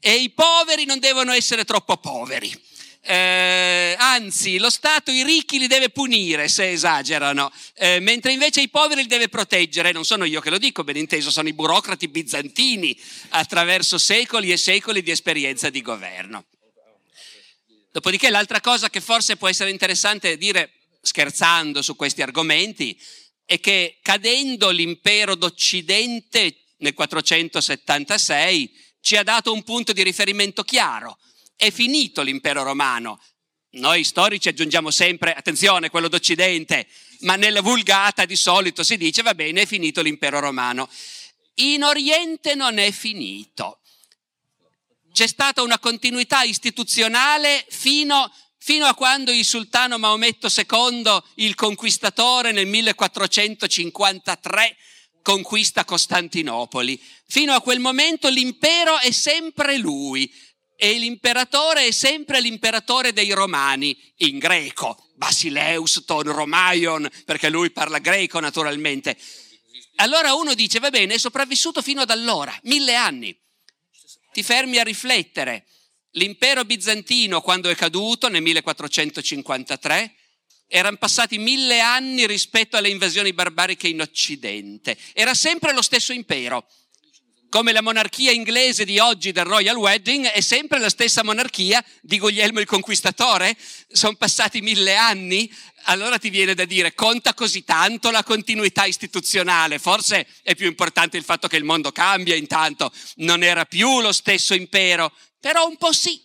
e 0.00 0.16
i 0.16 0.30
poveri 0.30 0.84
non 0.84 0.98
devono 0.98 1.30
essere 1.30 1.64
troppo 1.64 1.96
poveri. 1.98 2.52
Eh, 3.00 3.94
anzi, 3.96 4.58
lo 4.58 4.68
Stato 4.68 5.12
i 5.12 5.22
ricchi 5.22 5.60
li 5.60 5.68
deve 5.68 5.90
punire 5.90 6.48
se 6.48 6.72
esagerano, 6.72 7.52
eh, 7.74 8.00
mentre 8.00 8.32
invece 8.32 8.62
i 8.62 8.68
poveri 8.68 9.02
li 9.02 9.06
deve 9.06 9.28
proteggere. 9.28 9.92
Non 9.92 10.04
sono 10.04 10.24
io 10.24 10.40
che 10.40 10.50
lo 10.50 10.58
dico, 10.58 10.82
ben 10.82 10.96
inteso, 10.96 11.30
sono 11.30 11.46
i 11.46 11.52
burocrati 11.52 12.08
bizantini 12.08 12.98
attraverso 13.28 13.96
secoli 13.96 14.50
e 14.50 14.56
secoli 14.56 15.04
di 15.04 15.12
esperienza 15.12 15.70
di 15.70 15.82
governo. 15.82 16.46
Dopodiché 17.92 18.28
l'altra 18.28 18.60
cosa 18.60 18.90
che 18.90 19.00
forse 19.00 19.36
può 19.36 19.46
essere 19.48 19.70
interessante 19.70 20.36
dire 20.36 20.72
scherzando 21.00 21.82
su 21.82 21.96
questi 21.96 22.22
argomenti, 22.22 22.98
è 23.44 23.60
che 23.60 23.98
cadendo 24.02 24.70
l'impero 24.70 25.34
d'Occidente 25.34 26.64
nel 26.78 26.94
476 26.94 28.86
ci 29.00 29.16
ha 29.16 29.22
dato 29.22 29.52
un 29.52 29.62
punto 29.62 29.92
di 29.92 30.02
riferimento 30.02 30.62
chiaro. 30.62 31.18
È 31.56 31.70
finito 31.70 32.22
l'impero 32.22 32.62
romano. 32.62 33.20
Noi 33.70 34.04
storici 34.04 34.48
aggiungiamo 34.48 34.90
sempre, 34.90 35.34
attenzione, 35.34 35.90
quello 35.90 36.08
d'Occidente, 36.08 36.86
ma 37.20 37.36
nella 37.36 37.60
vulgata 37.60 38.24
di 38.24 38.36
solito 38.36 38.82
si 38.82 38.96
dice, 38.96 39.22
va 39.22 39.34
bene, 39.34 39.62
è 39.62 39.66
finito 39.66 40.02
l'impero 40.02 40.40
romano. 40.40 40.88
In 41.54 41.82
Oriente 41.82 42.54
non 42.54 42.78
è 42.78 42.90
finito. 42.92 43.80
C'è 45.12 45.26
stata 45.26 45.62
una 45.62 45.78
continuità 45.78 46.42
istituzionale 46.42 47.66
fino 47.68 48.16
a 48.16 48.32
fino 48.68 48.84
a 48.84 48.94
quando 48.94 49.32
il 49.32 49.46
sultano 49.46 49.96
Maometto 49.96 50.48
II, 50.54 51.18
il 51.36 51.54
conquistatore, 51.54 52.52
nel 52.52 52.66
1453 52.66 54.76
conquista 55.22 55.86
Costantinopoli. 55.86 57.02
Fino 57.26 57.54
a 57.54 57.62
quel 57.62 57.80
momento 57.80 58.28
l'impero 58.28 58.98
è 58.98 59.10
sempre 59.10 59.78
lui 59.78 60.30
e 60.76 60.98
l'imperatore 60.98 61.86
è 61.86 61.90
sempre 61.92 62.42
l'imperatore 62.42 63.14
dei 63.14 63.30
romani, 63.30 63.98
in 64.16 64.36
greco, 64.36 65.12
Basileus 65.14 66.02
ton 66.04 66.24
Romaion, 66.24 67.08
perché 67.24 67.48
lui 67.48 67.70
parla 67.70 68.00
greco 68.00 68.38
naturalmente. 68.38 69.16
Allora 69.96 70.34
uno 70.34 70.52
dice, 70.52 70.78
va 70.78 70.90
bene, 70.90 71.14
è 71.14 71.18
sopravvissuto 71.18 71.80
fino 71.80 72.02
ad 72.02 72.10
allora, 72.10 72.54
mille 72.64 72.96
anni. 72.96 73.34
Ti 74.30 74.42
fermi 74.42 74.76
a 74.76 74.82
riflettere 74.82 75.64
L'impero 76.12 76.64
bizantino, 76.64 77.40
quando 77.40 77.68
è 77.68 77.74
caduto 77.74 78.28
nel 78.28 78.42
1453, 78.42 80.14
erano 80.66 80.96
passati 80.96 81.38
mille 81.38 81.80
anni 81.80 82.26
rispetto 82.26 82.76
alle 82.76 82.90
invasioni 82.90 83.32
barbariche 83.32 83.88
in 83.88 84.00
Occidente. 84.00 84.96
Era 85.12 85.34
sempre 85.34 85.72
lo 85.72 85.82
stesso 85.82 86.12
impero. 86.12 86.66
Come 87.50 87.72
la 87.72 87.80
monarchia 87.80 88.30
inglese 88.30 88.84
di 88.84 88.98
oggi 88.98 89.32
del 89.32 89.44
Royal 89.44 89.76
Wedding 89.76 90.26
è 90.26 90.40
sempre 90.40 90.78
la 90.78 90.90
stessa 90.90 91.24
monarchia 91.24 91.82
di 92.02 92.18
Guglielmo 92.18 92.60
il 92.60 92.66
Conquistatore. 92.66 93.56
Sono 93.90 94.16
passati 94.16 94.60
mille 94.60 94.96
anni, 94.96 95.50
allora 95.84 96.18
ti 96.18 96.28
viene 96.28 96.54
da 96.54 96.66
dire 96.66 96.94
conta 96.94 97.32
così 97.32 97.64
tanto 97.64 98.10
la 98.10 98.22
continuità 98.22 98.84
istituzionale. 98.84 99.78
Forse 99.78 100.26
è 100.42 100.54
più 100.54 100.66
importante 100.66 101.16
il 101.16 101.24
fatto 101.24 101.48
che 101.48 101.56
il 101.56 101.64
mondo 101.64 101.90
cambia 101.90 102.34
intanto. 102.34 102.92
Non 103.16 103.42
era 103.42 103.64
più 103.64 104.00
lo 104.00 104.12
stesso 104.12 104.54
impero 104.54 105.12
però 105.40 105.66
un 105.66 105.76
po' 105.76 105.92
sì. 105.92 106.20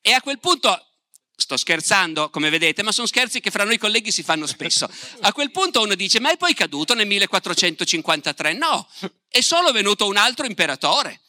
E 0.00 0.12
a 0.12 0.20
quel 0.20 0.38
punto, 0.38 0.86
sto 1.34 1.56
scherzando 1.56 2.30
come 2.30 2.50
vedete, 2.50 2.82
ma 2.82 2.92
sono 2.92 3.06
scherzi 3.06 3.40
che 3.40 3.50
fra 3.50 3.64
noi 3.64 3.78
colleghi 3.78 4.12
si 4.12 4.22
fanno 4.22 4.46
spesso. 4.46 4.88
A 5.20 5.32
quel 5.32 5.50
punto 5.50 5.82
uno 5.82 5.94
dice, 5.94 6.20
ma 6.20 6.30
è 6.30 6.36
poi 6.36 6.54
caduto 6.54 6.94
nel 6.94 7.06
1453? 7.06 8.52
No, 8.52 8.88
è 9.34 9.40
solo 9.40 9.72
venuto 9.72 10.06
un 10.06 10.16
altro 10.16 10.46
imperatore. 10.46 11.20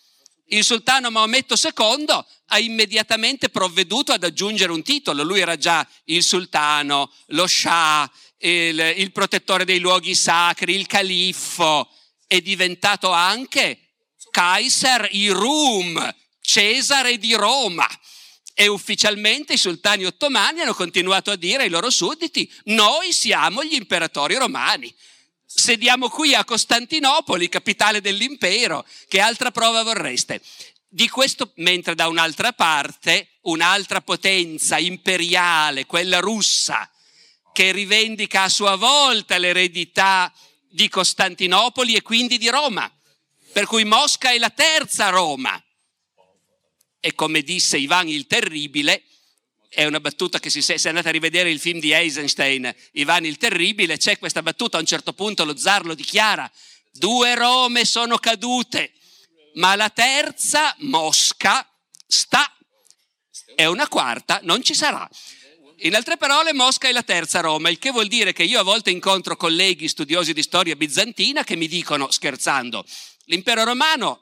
Il 0.49 0.63
sultano 0.63 1.09
Maometto 1.09 1.55
II 1.55 2.05
ha 2.45 2.59
immediatamente 2.59 3.49
provveduto 3.49 4.11
ad 4.11 4.23
aggiungere 4.23 4.71
un 4.71 4.83
titolo. 4.83 5.23
Lui 5.23 5.39
era 5.39 5.57
già 5.57 5.87
il 6.03 6.21
sultano, 6.21 7.11
lo 7.29 7.47
scià, 7.47 8.07
il, 8.37 8.93
il 8.97 9.11
protettore 9.11 9.65
dei 9.65 9.79
luoghi 9.79 10.13
sacri, 10.13 10.75
il 10.75 10.85
califfo. 10.85 11.89
È 12.27 12.39
diventato 12.41 13.09
anche 13.09 13.79
Kaiser 14.29 15.07
Irum, 15.09 16.13
Cesare 16.41 17.17
di 17.17 17.33
Roma. 17.33 17.89
E 18.53 18.67
ufficialmente 18.67 19.53
i 19.53 19.57
sultani 19.57 20.05
ottomani 20.05 20.61
hanno 20.61 20.75
continuato 20.75 21.31
a 21.31 21.35
dire 21.35 21.63
ai 21.63 21.69
loro 21.69 21.89
sudditi, 21.89 22.47
noi 22.65 23.11
siamo 23.13 23.63
gli 23.63 23.73
imperatori 23.73 24.35
romani. 24.35 24.93
Sediamo 25.57 26.09
qui 26.09 26.35
a 26.35 26.43
Costantinopoli, 26.43 27.47
capitale 27.47 28.01
dell'impero, 28.01 28.85
che 29.07 29.21
altra 29.21 29.51
prova 29.51 29.83
vorreste? 29.83 30.41
Di 30.89 31.07
questo, 31.07 31.53
mentre 31.55 31.95
da 31.95 32.09
un'altra 32.09 32.51
parte 32.51 33.29
un'altra 33.43 34.01
potenza 34.01 34.77
imperiale, 34.77 35.85
quella 35.85 36.19
russa, 36.19 36.89
che 37.53 37.71
rivendica 37.71 38.43
a 38.43 38.49
sua 38.49 38.75
volta 38.75 39.37
l'eredità 39.37 40.31
di 40.69 40.89
Costantinopoli 40.89 41.95
e 41.95 42.01
quindi 42.01 42.37
di 42.37 42.49
Roma, 42.49 42.91
per 43.53 43.65
cui 43.65 43.85
Mosca 43.85 44.31
è 44.31 44.37
la 44.37 44.49
terza 44.49 45.07
Roma 45.07 45.59
e 46.99 47.15
come 47.15 47.43
disse 47.43 47.77
Ivan 47.77 48.09
il 48.09 48.27
Terribile, 48.27 49.03
è 49.75 49.85
una 49.85 49.99
battuta 49.99 50.39
che 50.39 50.49
si, 50.49 50.61
se 50.61 50.87
andate 50.87 51.09
a 51.09 51.11
rivedere 51.11 51.51
il 51.51 51.59
film 51.59 51.79
di 51.79 51.91
Eisenstein, 51.91 52.73
Ivan 52.93 53.25
il 53.25 53.37
Terribile, 53.37 53.97
c'è 53.97 54.17
questa 54.17 54.41
battuta, 54.41 54.77
a 54.77 54.79
un 54.79 54.85
certo 54.85 55.11
punto 55.11 55.43
lo 55.43 55.57
zar 55.57 55.85
lo 55.85 55.93
dichiara, 55.93 56.49
due 56.93 57.35
Rome 57.35 57.83
sono 57.83 58.17
cadute, 58.17 58.93
ma 59.55 59.75
la 59.75 59.89
terza, 59.89 60.73
Mosca, 60.79 61.69
sta 62.07 62.49
e 63.53 63.65
una 63.65 63.87
quarta 63.89 64.39
non 64.43 64.63
ci 64.63 64.73
sarà. 64.73 65.07
In 65.79 65.93
altre 65.93 66.15
parole, 66.15 66.53
Mosca 66.53 66.87
è 66.87 66.93
la 66.93 67.03
terza 67.03 67.41
Roma, 67.41 67.69
il 67.69 67.77
che 67.77 67.91
vuol 67.91 68.07
dire 68.07 68.31
che 68.31 68.43
io 68.43 68.61
a 68.61 68.63
volte 68.63 68.91
incontro 68.91 69.35
colleghi 69.35 69.89
studiosi 69.89 70.31
di 70.31 70.41
storia 70.41 70.77
bizantina 70.77 71.43
che 71.43 71.57
mi 71.57 71.67
dicono, 71.67 72.09
scherzando, 72.09 72.85
l'impero 73.25 73.65
romano 73.65 74.21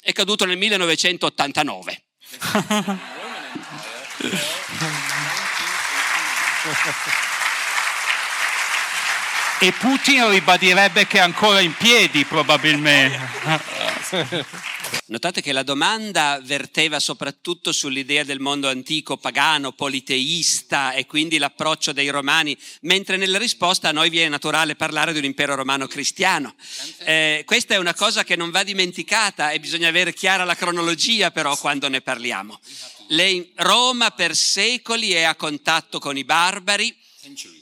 è 0.00 0.12
caduto 0.12 0.44
nel 0.44 0.56
1989. 0.56 2.02
Thank 6.64 7.28
you. 7.28 7.33
E 9.60 9.72
Putin 9.72 10.30
ribadirebbe 10.30 11.06
che 11.06 11.18
è 11.18 11.20
ancora 11.20 11.60
in 11.60 11.74
piedi 11.74 12.24
probabilmente. 12.24 13.18
Notate 15.06 15.42
che 15.42 15.52
la 15.52 15.62
domanda 15.62 16.40
verteva 16.42 16.98
soprattutto 16.98 17.72
sull'idea 17.72 18.24
del 18.24 18.40
mondo 18.40 18.68
antico 18.68 19.16
pagano, 19.16 19.72
politeista 19.72 20.92
e 20.92 21.06
quindi 21.06 21.38
l'approccio 21.38 21.92
dei 21.92 22.08
romani, 22.08 22.56
mentre 22.82 23.16
nella 23.16 23.38
risposta 23.38 23.88
a 23.88 23.92
noi 23.92 24.10
viene 24.10 24.28
naturale 24.28 24.76
parlare 24.76 25.12
di 25.12 25.18
un 25.18 25.24
impero 25.24 25.54
romano 25.54 25.86
cristiano. 25.86 26.54
Eh, 26.98 27.42
questa 27.44 27.74
è 27.74 27.78
una 27.78 27.94
cosa 27.94 28.24
che 28.24 28.36
non 28.36 28.50
va 28.50 28.62
dimenticata 28.62 29.50
e 29.50 29.60
bisogna 29.60 29.88
avere 29.88 30.12
chiara 30.12 30.44
la 30.44 30.56
cronologia 30.56 31.30
però 31.30 31.56
quando 31.56 31.88
ne 31.88 32.00
parliamo. 32.00 32.58
Le, 33.08 33.50
Roma 33.56 34.10
per 34.10 34.34
secoli 34.34 35.12
è 35.12 35.22
a 35.22 35.34
contatto 35.34 35.98
con 35.98 36.16
i 36.16 36.24
barbari, 36.24 36.94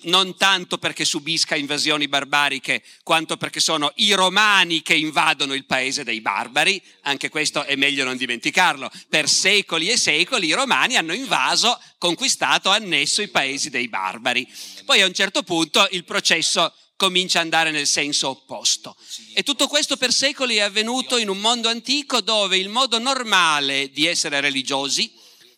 non 0.02 0.36
tanto 0.36 0.78
perché 0.78 1.04
subisca 1.04 1.54
invasioni 1.54 2.08
barbariche, 2.08 2.82
quanto 3.02 3.36
perché 3.36 3.60
sono 3.60 3.92
i 3.96 4.12
romani 4.12 4.82
che 4.82 4.94
invadono 4.94 5.54
il 5.54 5.64
paese 5.64 6.04
dei 6.04 6.20
barbari, 6.20 6.82
anche 7.02 7.28
questo 7.28 7.64
è 7.64 7.76
meglio 7.76 8.04
non 8.04 8.16
dimenticarlo. 8.16 8.90
Per 9.08 9.28
secoli 9.28 9.88
e 9.88 9.96
secoli 9.96 10.48
i 10.48 10.52
romani 10.52 10.96
hanno 10.96 11.12
invaso, 11.12 11.78
conquistato, 11.98 12.70
annesso 12.70 13.22
i 13.22 13.28
paesi 13.28 13.70
dei 13.70 13.88
barbari. 13.88 14.46
Poi 14.84 15.00
a 15.00 15.06
un 15.06 15.14
certo 15.14 15.42
punto 15.42 15.86
il 15.92 16.04
processo 16.04 16.74
comincia 16.96 17.38
ad 17.38 17.44
andare 17.44 17.72
nel 17.72 17.86
senso 17.86 18.28
opposto. 18.28 18.96
E 19.34 19.42
tutto 19.42 19.66
questo 19.66 19.96
per 19.96 20.12
secoli 20.12 20.56
è 20.56 20.60
avvenuto 20.60 21.16
in 21.16 21.28
un 21.28 21.38
mondo 21.38 21.68
antico 21.68 22.20
dove 22.20 22.56
il 22.56 22.68
modo 22.68 22.98
normale 22.98 23.90
di 23.90 24.06
essere 24.06 24.40
religiosi, 24.40 25.12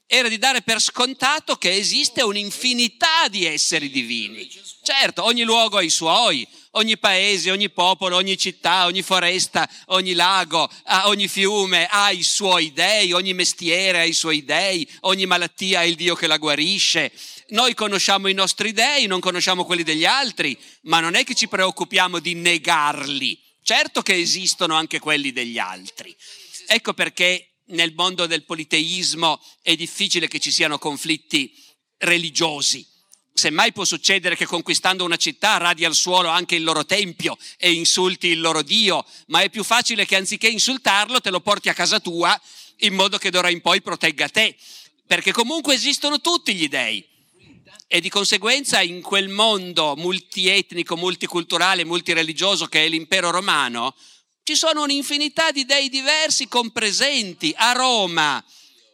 era 0.06 0.28
di 0.28 0.38
dare 0.38 0.62
per 0.62 0.80
scontato 0.80 1.56
che 1.56 1.72
esiste 1.72 2.22
un'infinità 2.22 3.28
di 3.28 3.46
esseri 3.46 3.90
divini. 3.90 4.48
Certo, 4.82 5.24
ogni 5.24 5.42
luogo 5.42 5.78
ha 5.78 5.82
i 5.82 5.90
suoi, 5.90 6.46
ogni 6.72 6.98
paese, 6.98 7.50
ogni 7.50 7.70
popolo, 7.70 8.16
ogni 8.16 8.36
città, 8.36 8.84
ogni 8.84 9.02
foresta, 9.02 9.68
ogni 9.86 10.12
lago, 10.12 10.70
ogni 11.04 11.26
fiume 11.26 11.86
ha 11.86 12.10
i 12.10 12.22
suoi 12.22 12.72
dei, 12.72 13.12
ogni 13.12 13.32
mestiere 13.32 14.00
ha 14.00 14.04
i 14.04 14.12
suoi 14.12 14.44
dei, 14.44 14.86
ogni 15.00 15.26
malattia 15.26 15.80
ha 15.80 15.84
il 15.84 15.94
Dio 15.94 16.14
che 16.14 16.26
la 16.26 16.36
guarisce. 16.36 17.10
Noi 17.48 17.74
conosciamo 17.74 18.28
i 18.28 18.34
nostri 18.34 18.72
dei, 18.72 19.06
non 19.06 19.20
conosciamo 19.20 19.64
quelli 19.64 19.82
degli 19.82 20.04
altri, 20.04 20.58
ma 20.82 21.00
non 21.00 21.14
è 21.14 21.24
che 21.24 21.34
ci 21.34 21.48
preoccupiamo 21.48 22.18
di 22.18 22.34
negarli. 22.34 23.40
Certo 23.62 24.02
che 24.02 24.14
esistono 24.14 24.74
anche 24.74 24.98
quelli 24.98 25.32
degli 25.32 25.58
altri. 25.58 26.14
Ecco 26.66 26.92
perché 26.92 27.53
nel 27.66 27.94
mondo 27.94 28.26
del 28.26 28.44
politeismo 28.44 29.40
è 29.62 29.74
difficile 29.76 30.28
che 30.28 30.38
ci 30.38 30.50
siano 30.50 30.78
conflitti 30.78 31.54
religiosi. 31.98 32.86
Semmai 33.32 33.72
può 33.72 33.84
succedere 33.84 34.36
che 34.36 34.46
conquistando 34.46 35.04
una 35.04 35.16
città 35.16 35.56
radi 35.56 35.84
al 35.84 35.94
suolo 35.94 36.28
anche 36.28 36.54
il 36.54 36.62
loro 36.62 36.84
tempio 36.84 37.36
e 37.56 37.72
insulti 37.72 38.28
il 38.28 38.40
loro 38.40 38.62
Dio, 38.62 39.04
ma 39.26 39.40
è 39.40 39.50
più 39.50 39.64
facile 39.64 40.06
che 40.06 40.14
anziché 40.14 40.46
insultarlo 40.48 41.20
te 41.20 41.30
lo 41.30 41.40
porti 41.40 41.68
a 41.68 41.74
casa 41.74 41.98
tua 41.98 42.40
in 42.78 42.94
modo 42.94 43.18
che 43.18 43.30
d'ora 43.30 43.50
in 43.50 43.60
poi 43.60 43.82
protegga 43.82 44.28
te, 44.28 44.56
perché 45.06 45.32
comunque 45.32 45.74
esistono 45.74 46.20
tutti 46.20 46.54
gli 46.54 46.68
dei. 46.68 47.04
E 47.88 48.00
di 48.00 48.08
conseguenza 48.08 48.80
in 48.80 49.02
quel 49.02 49.28
mondo 49.28 49.94
multietnico, 49.96 50.96
multiculturale, 50.96 51.84
multireligioso 51.84 52.66
che 52.66 52.84
è 52.84 52.88
l'impero 52.88 53.30
romano, 53.30 53.94
ci 54.44 54.56
sono 54.56 54.82
un'infinità 54.82 55.50
di 55.50 55.64
dei 55.64 55.88
diversi 55.88 56.48
compresenti 56.48 57.54
a 57.56 57.72
Roma, 57.72 58.44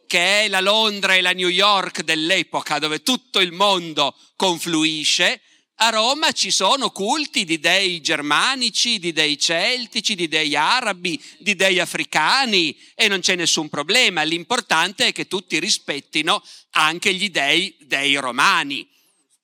che 0.07 0.43
è 0.43 0.47
la 0.47 0.61
Londra 0.61 1.13
e 1.13 1.21
la 1.21 1.33
New 1.33 1.49
York 1.49 2.03
dell'epoca 2.03 2.79
dove 2.79 3.03
tutto 3.03 3.41
il 3.41 3.51
mondo 3.51 4.15
confluisce. 4.37 5.41
A 5.75 5.89
Roma 5.89 6.31
ci 6.31 6.51
sono 6.51 6.91
culti 6.91 7.43
di 7.43 7.59
dei 7.59 7.99
germanici, 7.99 8.97
di 8.97 9.11
dei 9.11 9.37
celtici, 9.37 10.15
di 10.15 10.29
dei 10.29 10.55
arabi, 10.55 11.21
di 11.39 11.55
dei 11.55 11.79
africani 11.79 12.77
e 12.95 13.09
non 13.09 13.19
c'è 13.19 13.35
nessun 13.35 13.67
problema. 13.67 14.23
L'importante 14.23 15.07
è 15.07 15.11
che 15.11 15.27
tutti 15.27 15.59
rispettino 15.59 16.41
anche 16.71 17.13
gli 17.13 17.29
dei 17.29 17.75
dei 17.79 18.15
romani, 18.15 18.87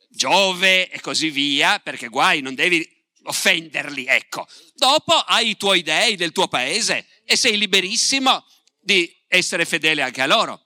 Giove 0.10 0.90
e 0.90 1.02
così 1.02 1.30
via, 1.30 1.80
perché 1.80 2.08
guai, 2.08 2.42
non 2.42 2.56
devi 2.56 2.97
offenderli, 3.28 4.06
ecco. 4.06 4.48
Dopo 4.74 5.14
hai 5.14 5.50
i 5.50 5.58
tuoi 5.58 5.82
dei 5.84 6.16
del 6.16 6.32
tuo 6.32 6.48
paese 6.48 7.06
e 7.24 7.36
sei 7.36 7.58
liberissimo 7.58 8.46
di 8.80 9.14
essere 9.28 9.66
fedele 9.66 10.02
anche 10.02 10.22
a 10.22 10.28
loro. 10.28 10.62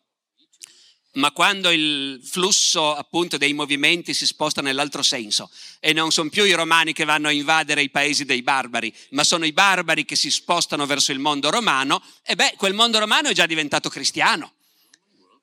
Ma 1.14 1.32
quando 1.32 1.70
il 1.72 2.22
flusso 2.24 2.96
appunto 2.96 3.38
dei 3.38 3.52
movimenti 3.52 4.14
si 4.14 4.26
sposta 4.26 4.62
nell'altro 4.62 5.04
senso 5.04 5.52
e 5.82 5.92
non 5.92 6.12
sono 6.12 6.30
più 6.30 6.46
i 6.46 6.54
romani 6.54 6.94
che 6.94 7.04
vanno 7.04 7.28
a 7.28 7.32
invadere 7.32 7.82
i 7.82 7.90
paesi 7.90 8.24
dei 8.24 8.42
barbari, 8.42 8.94
ma 9.10 9.26
sono 9.26 9.46
i 9.46 9.52
barbari 9.52 10.06
che 10.06 10.16
si 10.16 10.32
spostano 10.32 10.86
verso 10.86 11.12
il 11.12 11.20
mondo 11.20 11.50
romano, 11.50 12.02
e 12.24 12.36
beh, 12.36 12.54
quel 12.56 12.74
mondo 12.74 12.98
romano 12.98 13.28
è 13.28 13.34
già 13.34 13.46
diventato 13.46 13.90
cristiano. 13.90 14.54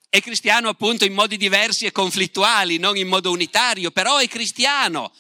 È 0.09 0.23
cristiano 0.23 0.71
appunto 0.71 1.05
in 1.05 1.13
modi 1.13 1.37
diversi 1.37 1.85
e 1.85 1.93
conflittuali, 1.93 2.79
non 2.79 2.97
in 2.97 3.09
modo 3.09 3.31
unitario, 3.31 3.91
però 3.91 4.17
è 4.17 4.27
cristiano 4.27 5.13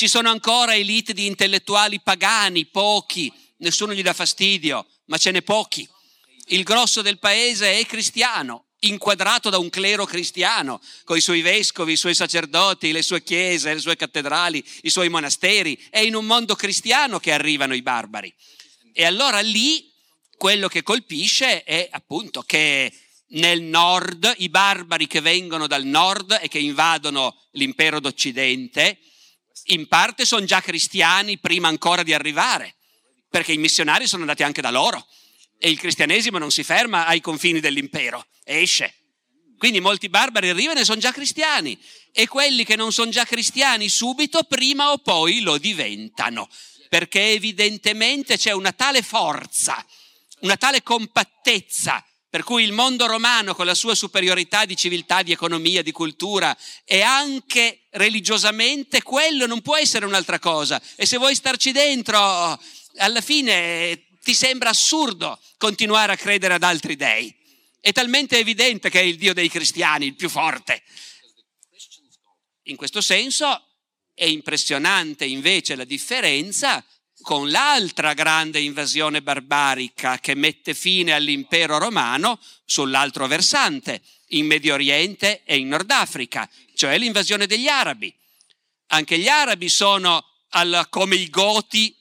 ci 0.00 0.08
sono 0.08 0.30
ancora 0.30 0.74
elite 0.74 1.12
di 1.12 1.26
intellettuali 1.26 2.00
pagani, 2.00 2.64
pochi, 2.64 3.30
nessuno 3.58 3.92
gli 3.92 4.00
dà 4.00 4.14
fastidio, 4.14 4.86
ma 5.08 5.18
ce 5.18 5.30
n'è 5.30 5.42
pochi. 5.42 5.86
Il 6.46 6.62
grosso 6.62 7.02
del 7.02 7.18
paese 7.18 7.78
è 7.78 7.84
cristiano, 7.84 8.68
inquadrato 8.78 9.50
da 9.50 9.58
un 9.58 9.68
clero 9.68 10.06
cristiano, 10.06 10.80
con 11.04 11.18
i 11.18 11.20
suoi 11.20 11.42
vescovi, 11.42 11.92
i 11.92 11.96
suoi 11.98 12.14
sacerdoti, 12.14 12.92
le 12.92 13.02
sue 13.02 13.22
chiese, 13.22 13.74
le 13.74 13.80
sue 13.80 13.96
cattedrali, 13.96 14.64
i 14.84 14.88
suoi 14.88 15.10
monasteri. 15.10 15.78
È 15.90 15.98
in 15.98 16.14
un 16.14 16.24
mondo 16.24 16.54
cristiano 16.54 17.18
che 17.20 17.32
arrivano 17.32 17.74
i 17.74 17.82
barbari. 17.82 18.34
E 18.94 19.04
allora 19.04 19.40
lì 19.40 19.92
quello 20.38 20.68
che 20.68 20.82
colpisce 20.82 21.62
è 21.62 21.86
appunto 21.90 22.40
che 22.40 22.90
nel 23.32 23.60
nord, 23.60 24.32
i 24.38 24.48
barbari 24.48 25.06
che 25.06 25.20
vengono 25.20 25.66
dal 25.66 25.84
nord 25.84 26.38
e 26.40 26.48
che 26.48 26.58
invadono 26.58 27.36
l'impero 27.50 28.00
d'Occidente, 28.00 28.98
in 29.66 29.86
parte 29.88 30.24
sono 30.24 30.44
già 30.44 30.60
cristiani 30.60 31.38
prima 31.38 31.68
ancora 31.68 32.02
di 32.02 32.12
arrivare, 32.12 32.74
perché 33.28 33.52
i 33.52 33.58
missionari 33.58 34.06
sono 34.06 34.22
andati 34.22 34.42
anche 34.42 34.60
da 34.60 34.70
loro 34.70 35.06
e 35.58 35.70
il 35.70 35.78
cristianesimo 35.78 36.38
non 36.38 36.50
si 36.50 36.64
ferma 36.64 37.06
ai 37.06 37.20
confini 37.20 37.60
dell'impero, 37.60 38.26
esce. 38.44 38.94
Quindi 39.58 39.80
molti 39.80 40.08
barbari 40.08 40.48
arrivano 40.48 40.80
e 40.80 40.84
sono 40.84 41.00
già 41.00 41.12
cristiani 41.12 41.78
e 42.12 42.26
quelli 42.26 42.64
che 42.64 42.76
non 42.76 42.92
sono 42.92 43.10
già 43.10 43.24
cristiani 43.24 43.88
subito 43.88 44.42
prima 44.44 44.90
o 44.92 44.98
poi 44.98 45.40
lo 45.40 45.58
diventano, 45.58 46.48
perché 46.88 47.32
evidentemente 47.32 48.38
c'è 48.38 48.52
una 48.52 48.72
tale 48.72 49.02
forza, 49.02 49.84
una 50.40 50.56
tale 50.56 50.82
compattezza 50.82 52.02
per 52.30 52.44
cui 52.44 52.62
il 52.62 52.72
mondo 52.72 53.06
romano, 53.06 53.56
con 53.56 53.66
la 53.66 53.74
sua 53.74 53.96
superiorità 53.96 54.64
di 54.64 54.76
civiltà, 54.76 55.22
di 55.22 55.32
economia, 55.32 55.82
di 55.82 55.90
cultura, 55.90 56.56
e 56.84 57.02
anche 57.02 57.80
religiosamente, 57.90 59.02
quello 59.02 59.46
non 59.46 59.60
può 59.62 59.76
essere 59.76 60.06
un'altra 60.06 60.38
cosa. 60.38 60.80
E 60.94 61.06
se 61.06 61.18
vuoi 61.18 61.34
starci 61.34 61.72
dentro, 61.72 62.16
alla 62.98 63.20
fine 63.20 64.04
ti 64.22 64.32
sembra 64.32 64.70
assurdo 64.70 65.40
continuare 65.58 66.12
a 66.12 66.16
credere 66.16 66.54
ad 66.54 66.62
altri 66.62 66.94
dei. 66.94 67.34
È 67.80 67.90
talmente 67.90 68.38
evidente 68.38 68.90
che 68.90 69.00
è 69.00 69.04
il 69.04 69.16
Dio 69.16 69.34
dei 69.34 69.48
cristiani, 69.48 70.06
il 70.06 70.14
più 70.14 70.28
forte. 70.28 70.84
In 72.64 72.76
questo 72.76 73.00
senso 73.00 73.64
è 74.14 74.24
impressionante 74.24 75.24
invece 75.24 75.74
la 75.74 75.84
differenza 75.84 76.84
con 77.22 77.50
l'altra 77.50 78.14
grande 78.14 78.60
invasione 78.60 79.22
barbarica 79.22 80.18
che 80.18 80.34
mette 80.34 80.74
fine 80.74 81.12
all'impero 81.12 81.78
romano 81.78 82.40
sull'altro 82.64 83.26
versante, 83.26 84.00
in 84.28 84.46
Medio 84.46 84.74
Oriente 84.74 85.42
e 85.44 85.56
in 85.56 85.68
Nord 85.68 85.90
Africa, 85.90 86.48
cioè 86.74 86.98
l'invasione 86.98 87.46
degli 87.46 87.68
arabi. 87.68 88.14
Anche 88.88 89.18
gli 89.18 89.28
arabi 89.28 89.68
sono 89.68 90.24
al, 90.50 90.86
come 90.88 91.16
i 91.16 91.28
goti 91.28 91.94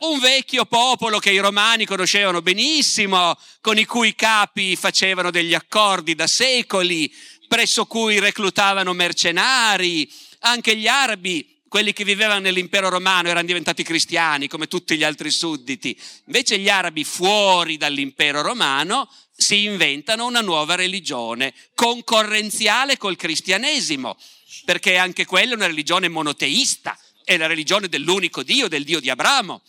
un 0.00 0.20
vecchio 0.20 0.64
popolo 0.64 1.18
che 1.18 1.32
i 1.32 1.38
romani 1.38 1.84
conoscevano 1.84 2.40
benissimo, 2.40 3.36
con 3.60 3.78
i 3.78 3.84
cui 3.84 4.14
capi 4.14 4.76
facevano 4.76 5.30
degli 5.30 5.54
accordi 5.54 6.14
da 6.14 6.28
secoli, 6.28 7.12
presso 7.48 7.86
cui 7.86 8.20
reclutavano 8.20 8.92
mercenari. 8.92 10.08
Anche 10.40 10.76
gli 10.76 10.86
arabi 10.86 11.57
quelli 11.68 11.92
che 11.92 12.04
vivevano 12.04 12.40
nell'impero 12.40 12.88
romano 12.88 13.28
erano 13.28 13.46
diventati 13.46 13.82
cristiani 13.82 14.48
come 14.48 14.68
tutti 14.68 14.96
gli 14.96 15.04
altri 15.04 15.30
sudditi. 15.30 15.98
Invece 16.26 16.58
gli 16.58 16.68
arabi 16.68 17.04
fuori 17.04 17.76
dall'impero 17.76 18.42
romano 18.42 19.08
si 19.36 19.64
inventano 19.64 20.26
una 20.26 20.40
nuova 20.40 20.74
religione 20.74 21.54
concorrenziale 21.74 22.96
col 22.96 23.16
cristianesimo. 23.16 24.16
perché 24.64 24.96
anche 24.96 25.24
quella 25.24 25.52
è 25.52 25.56
una 25.56 25.66
religione 25.66 26.08
monoteista, 26.08 26.98
è 27.24 27.36
la 27.36 27.46
religione 27.46 27.88
dell'unico 27.88 28.42
Dio, 28.42 28.68
del 28.68 28.84
Dio 28.84 29.00
di 29.00 29.08
Abramo. 29.08 29.62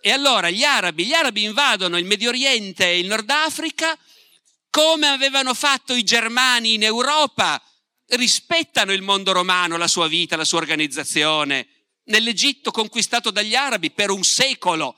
E 0.00 0.10
allora 0.10 0.50
gli 0.50 0.64
arabi, 0.64 1.04
gli 1.04 1.12
arabi 1.12 1.44
invadono 1.44 1.96
il 1.96 2.04
Medio 2.04 2.30
Oriente 2.30 2.86
e 2.86 2.98
il 2.98 3.06
Nord 3.06 3.30
Africa 3.30 3.96
come 4.68 5.06
avevano 5.06 5.54
fatto 5.54 5.94
i 5.94 6.02
germani 6.02 6.74
in 6.74 6.82
Europa, 6.82 7.62
rispettano 8.12 8.92
il 8.92 9.02
mondo 9.02 9.32
romano, 9.32 9.76
la 9.76 9.88
sua 9.88 10.08
vita, 10.08 10.36
la 10.36 10.44
sua 10.44 10.58
organizzazione. 10.58 11.68
Nell'Egitto 12.04 12.70
conquistato 12.70 13.30
dagli 13.30 13.54
arabi 13.54 13.90
per 13.90 14.10
un 14.10 14.22
secolo, 14.22 14.96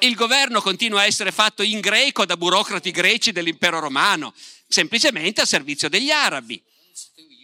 il 0.00 0.14
governo 0.14 0.60
continua 0.60 1.00
a 1.00 1.06
essere 1.06 1.32
fatto 1.32 1.62
in 1.62 1.80
greco 1.80 2.26
da 2.26 2.36
burocrati 2.36 2.90
greci 2.90 3.32
dell'impero 3.32 3.80
romano, 3.80 4.34
semplicemente 4.68 5.40
a 5.40 5.46
servizio 5.46 5.88
degli 5.88 6.10
arabi. 6.10 6.62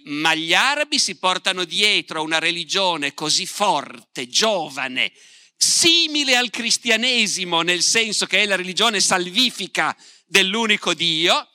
Ma 0.05 0.35
gli 0.35 0.53
arabi 0.53 0.99
si 0.99 1.17
portano 1.17 1.65
dietro 1.65 2.23
una 2.23 2.39
religione 2.39 3.15
così 3.15 3.47
forte, 3.47 4.29
giovane, 4.29 5.13
simile 5.57 6.37
al 6.37 6.51
cristianesimo, 6.51 7.63
nel 7.63 7.83
senso 7.83 8.27
che 8.27 8.43
è 8.43 8.47
la 8.47 8.57
religione 8.57 9.01
salvifica 9.01 9.97
dell'unico 10.27 10.93
Dio, 10.93 11.52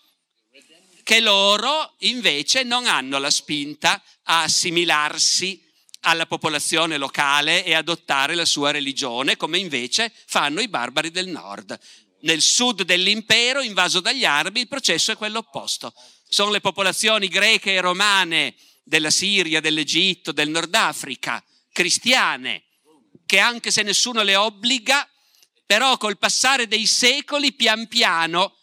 che 1.08 1.22
loro 1.22 1.94
invece 2.00 2.64
non 2.64 2.86
hanno 2.86 3.18
la 3.18 3.30
spinta 3.30 4.04
a 4.24 4.42
assimilarsi 4.42 5.64
alla 6.02 6.26
popolazione 6.26 6.98
locale 6.98 7.64
e 7.64 7.74
adottare 7.76 8.36
la 8.36 8.44
sua 8.44 8.72
religione, 8.72 9.38
come 9.38 9.58
invece 9.58 10.12
fanno 10.26 10.60
i 10.60 10.68
barbari 10.68 11.10
del 11.10 11.30
nord. 11.30 11.80
Nel 12.24 12.42
sud 12.42 12.82
dell'impero, 12.82 13.62
invaso 13.62 14.02
dagli 14.02 14.26
arabi, 14.26 14.60
il 14.60 14.68
processo 14.68 15.14
è 15.14 15.16
quello 15.16 15.38
opposto. 15.38 15.94
Sono 16.28 16.52
le 16.52 16.60
popolazioni 16.60 17.30
greche 17.30 17.76
e 17.76 17.80
romane 17.80 18.56
della 18.84 19.10
Siria, 19.10 19.62
dell'Egitto, 19.62 20.34
del 20.34 20.50
Nord 20.50 20.76
Africa, 20.76 21.42
cristiane, 21.72 22.64
che 23.26 23.40
anche 23.40 23.72
se 23.72 23.82
nessuno 23.82 24.24
le 24.24 24.36
obbliga, 24.36 25.10
però 25.66 25.96
col 25.96 26.18
passare 26.18 26.68
dei 26.68 26.86
secoli, 26.86 27.54
pian 27.54 27.88
piano, 27.88 28.58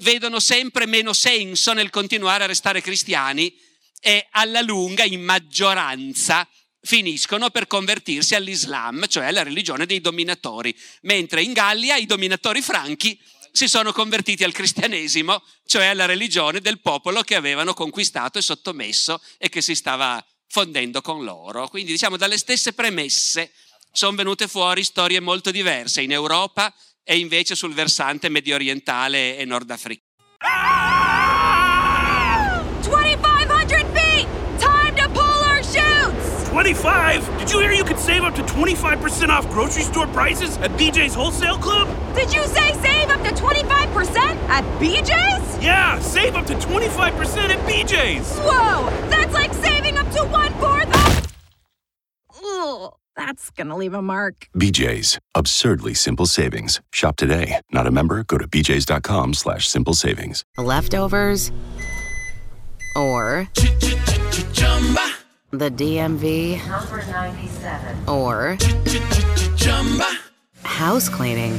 vedono 0.00 0.40
sempre 0.40 0.86
meno 0.86 1.12
senso 1.12 1.72
nel 1.72 1.90
continuare 1.90 2.44
a 2.44 2.48
restare 2.48 2.80
cristiani 2.80 3.54
e 4.00 4.26
alla 4.30 4.60
lunga, 4.60 5.04
in 5.04 5.22
maggioranza, 5.22 6.48
finiscono 6.80 7.50
per 7.50 7.66
convertirsi 7.66 8.34
all'Islam, 8.34 9.06
cioè 9.08 9.26
alla 9.26 9.42
religione 9.42 9.86
dei 9.86 10.00
dominatori, 10.00 10.74
mentre 11.02 11.42
in 11.42 11.52
Gallia 11.52 11.96
i 11.96 12.06
dominatori 12.06 12.62
franchi 12.62 13.18
si 13.50 13.68
sono 13.68 13.92
convertiti 13.92 14.44
al 14.44 14.52
cristianesimo, 14.52 15.42
cioè 15.64 15.86
alla 15.86 16.04
religione 16.04 16.60
del 16.60 16.80
popolo 16.80 17.22
che 17.22 17.34
avevano 17.34 17.74
conquistato 17.74 18.38
e 18.38 18.42
sottomesso 18.42 19.20
e 19.38 19.48
che 19.48 19.62
si 19.62 19.74
stava 19.74 20.24
fondendo 20.48 21.00
con 21.00 21.24
loro. 21.24 21.66
Quindi 21.68 21.92
diciamo 21.92 22.16
dalle 22.16 22.38
stesse 22.38 22.74
premesse 22.74 23.52
sono 23.90 24.16
venute 24.16 24.46
fuori 24.46 24.84
storie 24.84 25.20
molto 25.20 25.50
diverse 25.50 26.02
in 26.02 26.12
Europa 26.12 26.72
e 27.08 27.18
invece 27.18 27.54
sul 27.54 27.72
versante 27.72 28.28
medio 28.28 28.56
orientale 28.56 29.38
e 29.38 29.44
nordafricano. 29.44 30.04
2,500 32.82 33.86
feet! 33.94 34.26
Time 34.58 34.94
to 34.96 35.08
pull 35.10 35.22
our 35.22 35.62
chutes! 35.62 36.48
25? 36.50 37.38
Did 37.38 37.50
you 37.52 37.60
hear 37.60 37.72
you 37.72 37.84
could 37.84 37.98
save 37.98 38.24
up 38.24 38.34
to 38.34 38.42
25% 38.42 39.28
off 39.30 39.48
grocery 39.50 39.84
store 39.84 40.08
prices 40.08 40.56
at 40.58 40.72
BJ's 40.72 41.14
Wholesale 41.14 41.58
Club? 41.58 41.88
Did 42.14 42.32
you 42.34 42.44
say 42.46 42.72
save 42.82 43.10
up 43.10 43.22
to 43.22 43.30
25% 43.30 44.16
at 44.48 44.64
BJ's? 44.80 45.62
Yeah, 45.62 46.00
save 46.00 46.34
up 46.34 46.46
to 46.46 46.54
25% 46.54 47.50
at 47.50 47.58
BJ's! 47.68 48.36
Whoa! 48.40 48.90
That's 49.10 49.25
Ugh, 53.36 53.42
that's 53.42 53.50
gonna 53.50 53.76
leave 53.76 53.94
a 53.94 54.02
mark. 54.02 54.48
BJ's. 54.54 55.18
Absurdly 55.34 55.94
simple 55.94 56.26
savings. 56.26 56.80
Shop 56.92 57.16
today. 57.16 57.60
Not 57.72 57.86
a 57.86 57.90
member? 57.90 58.24
Go 58.24 58.38
to 58.38 58.48
bjs.com 58.48 59.34
slash 59.34 59.68
simple 59.68 59.94
savings. 59.94 60.44
Leftovers 60.58 61.52
or 62.96 63.48
the 65.52 65.70
DMV 65.70 66.66
Number 66.66 67.04
97. 67.06 68.08
or 68.08 68.56
house 70.62 71.08
cleaning 71.08 71.58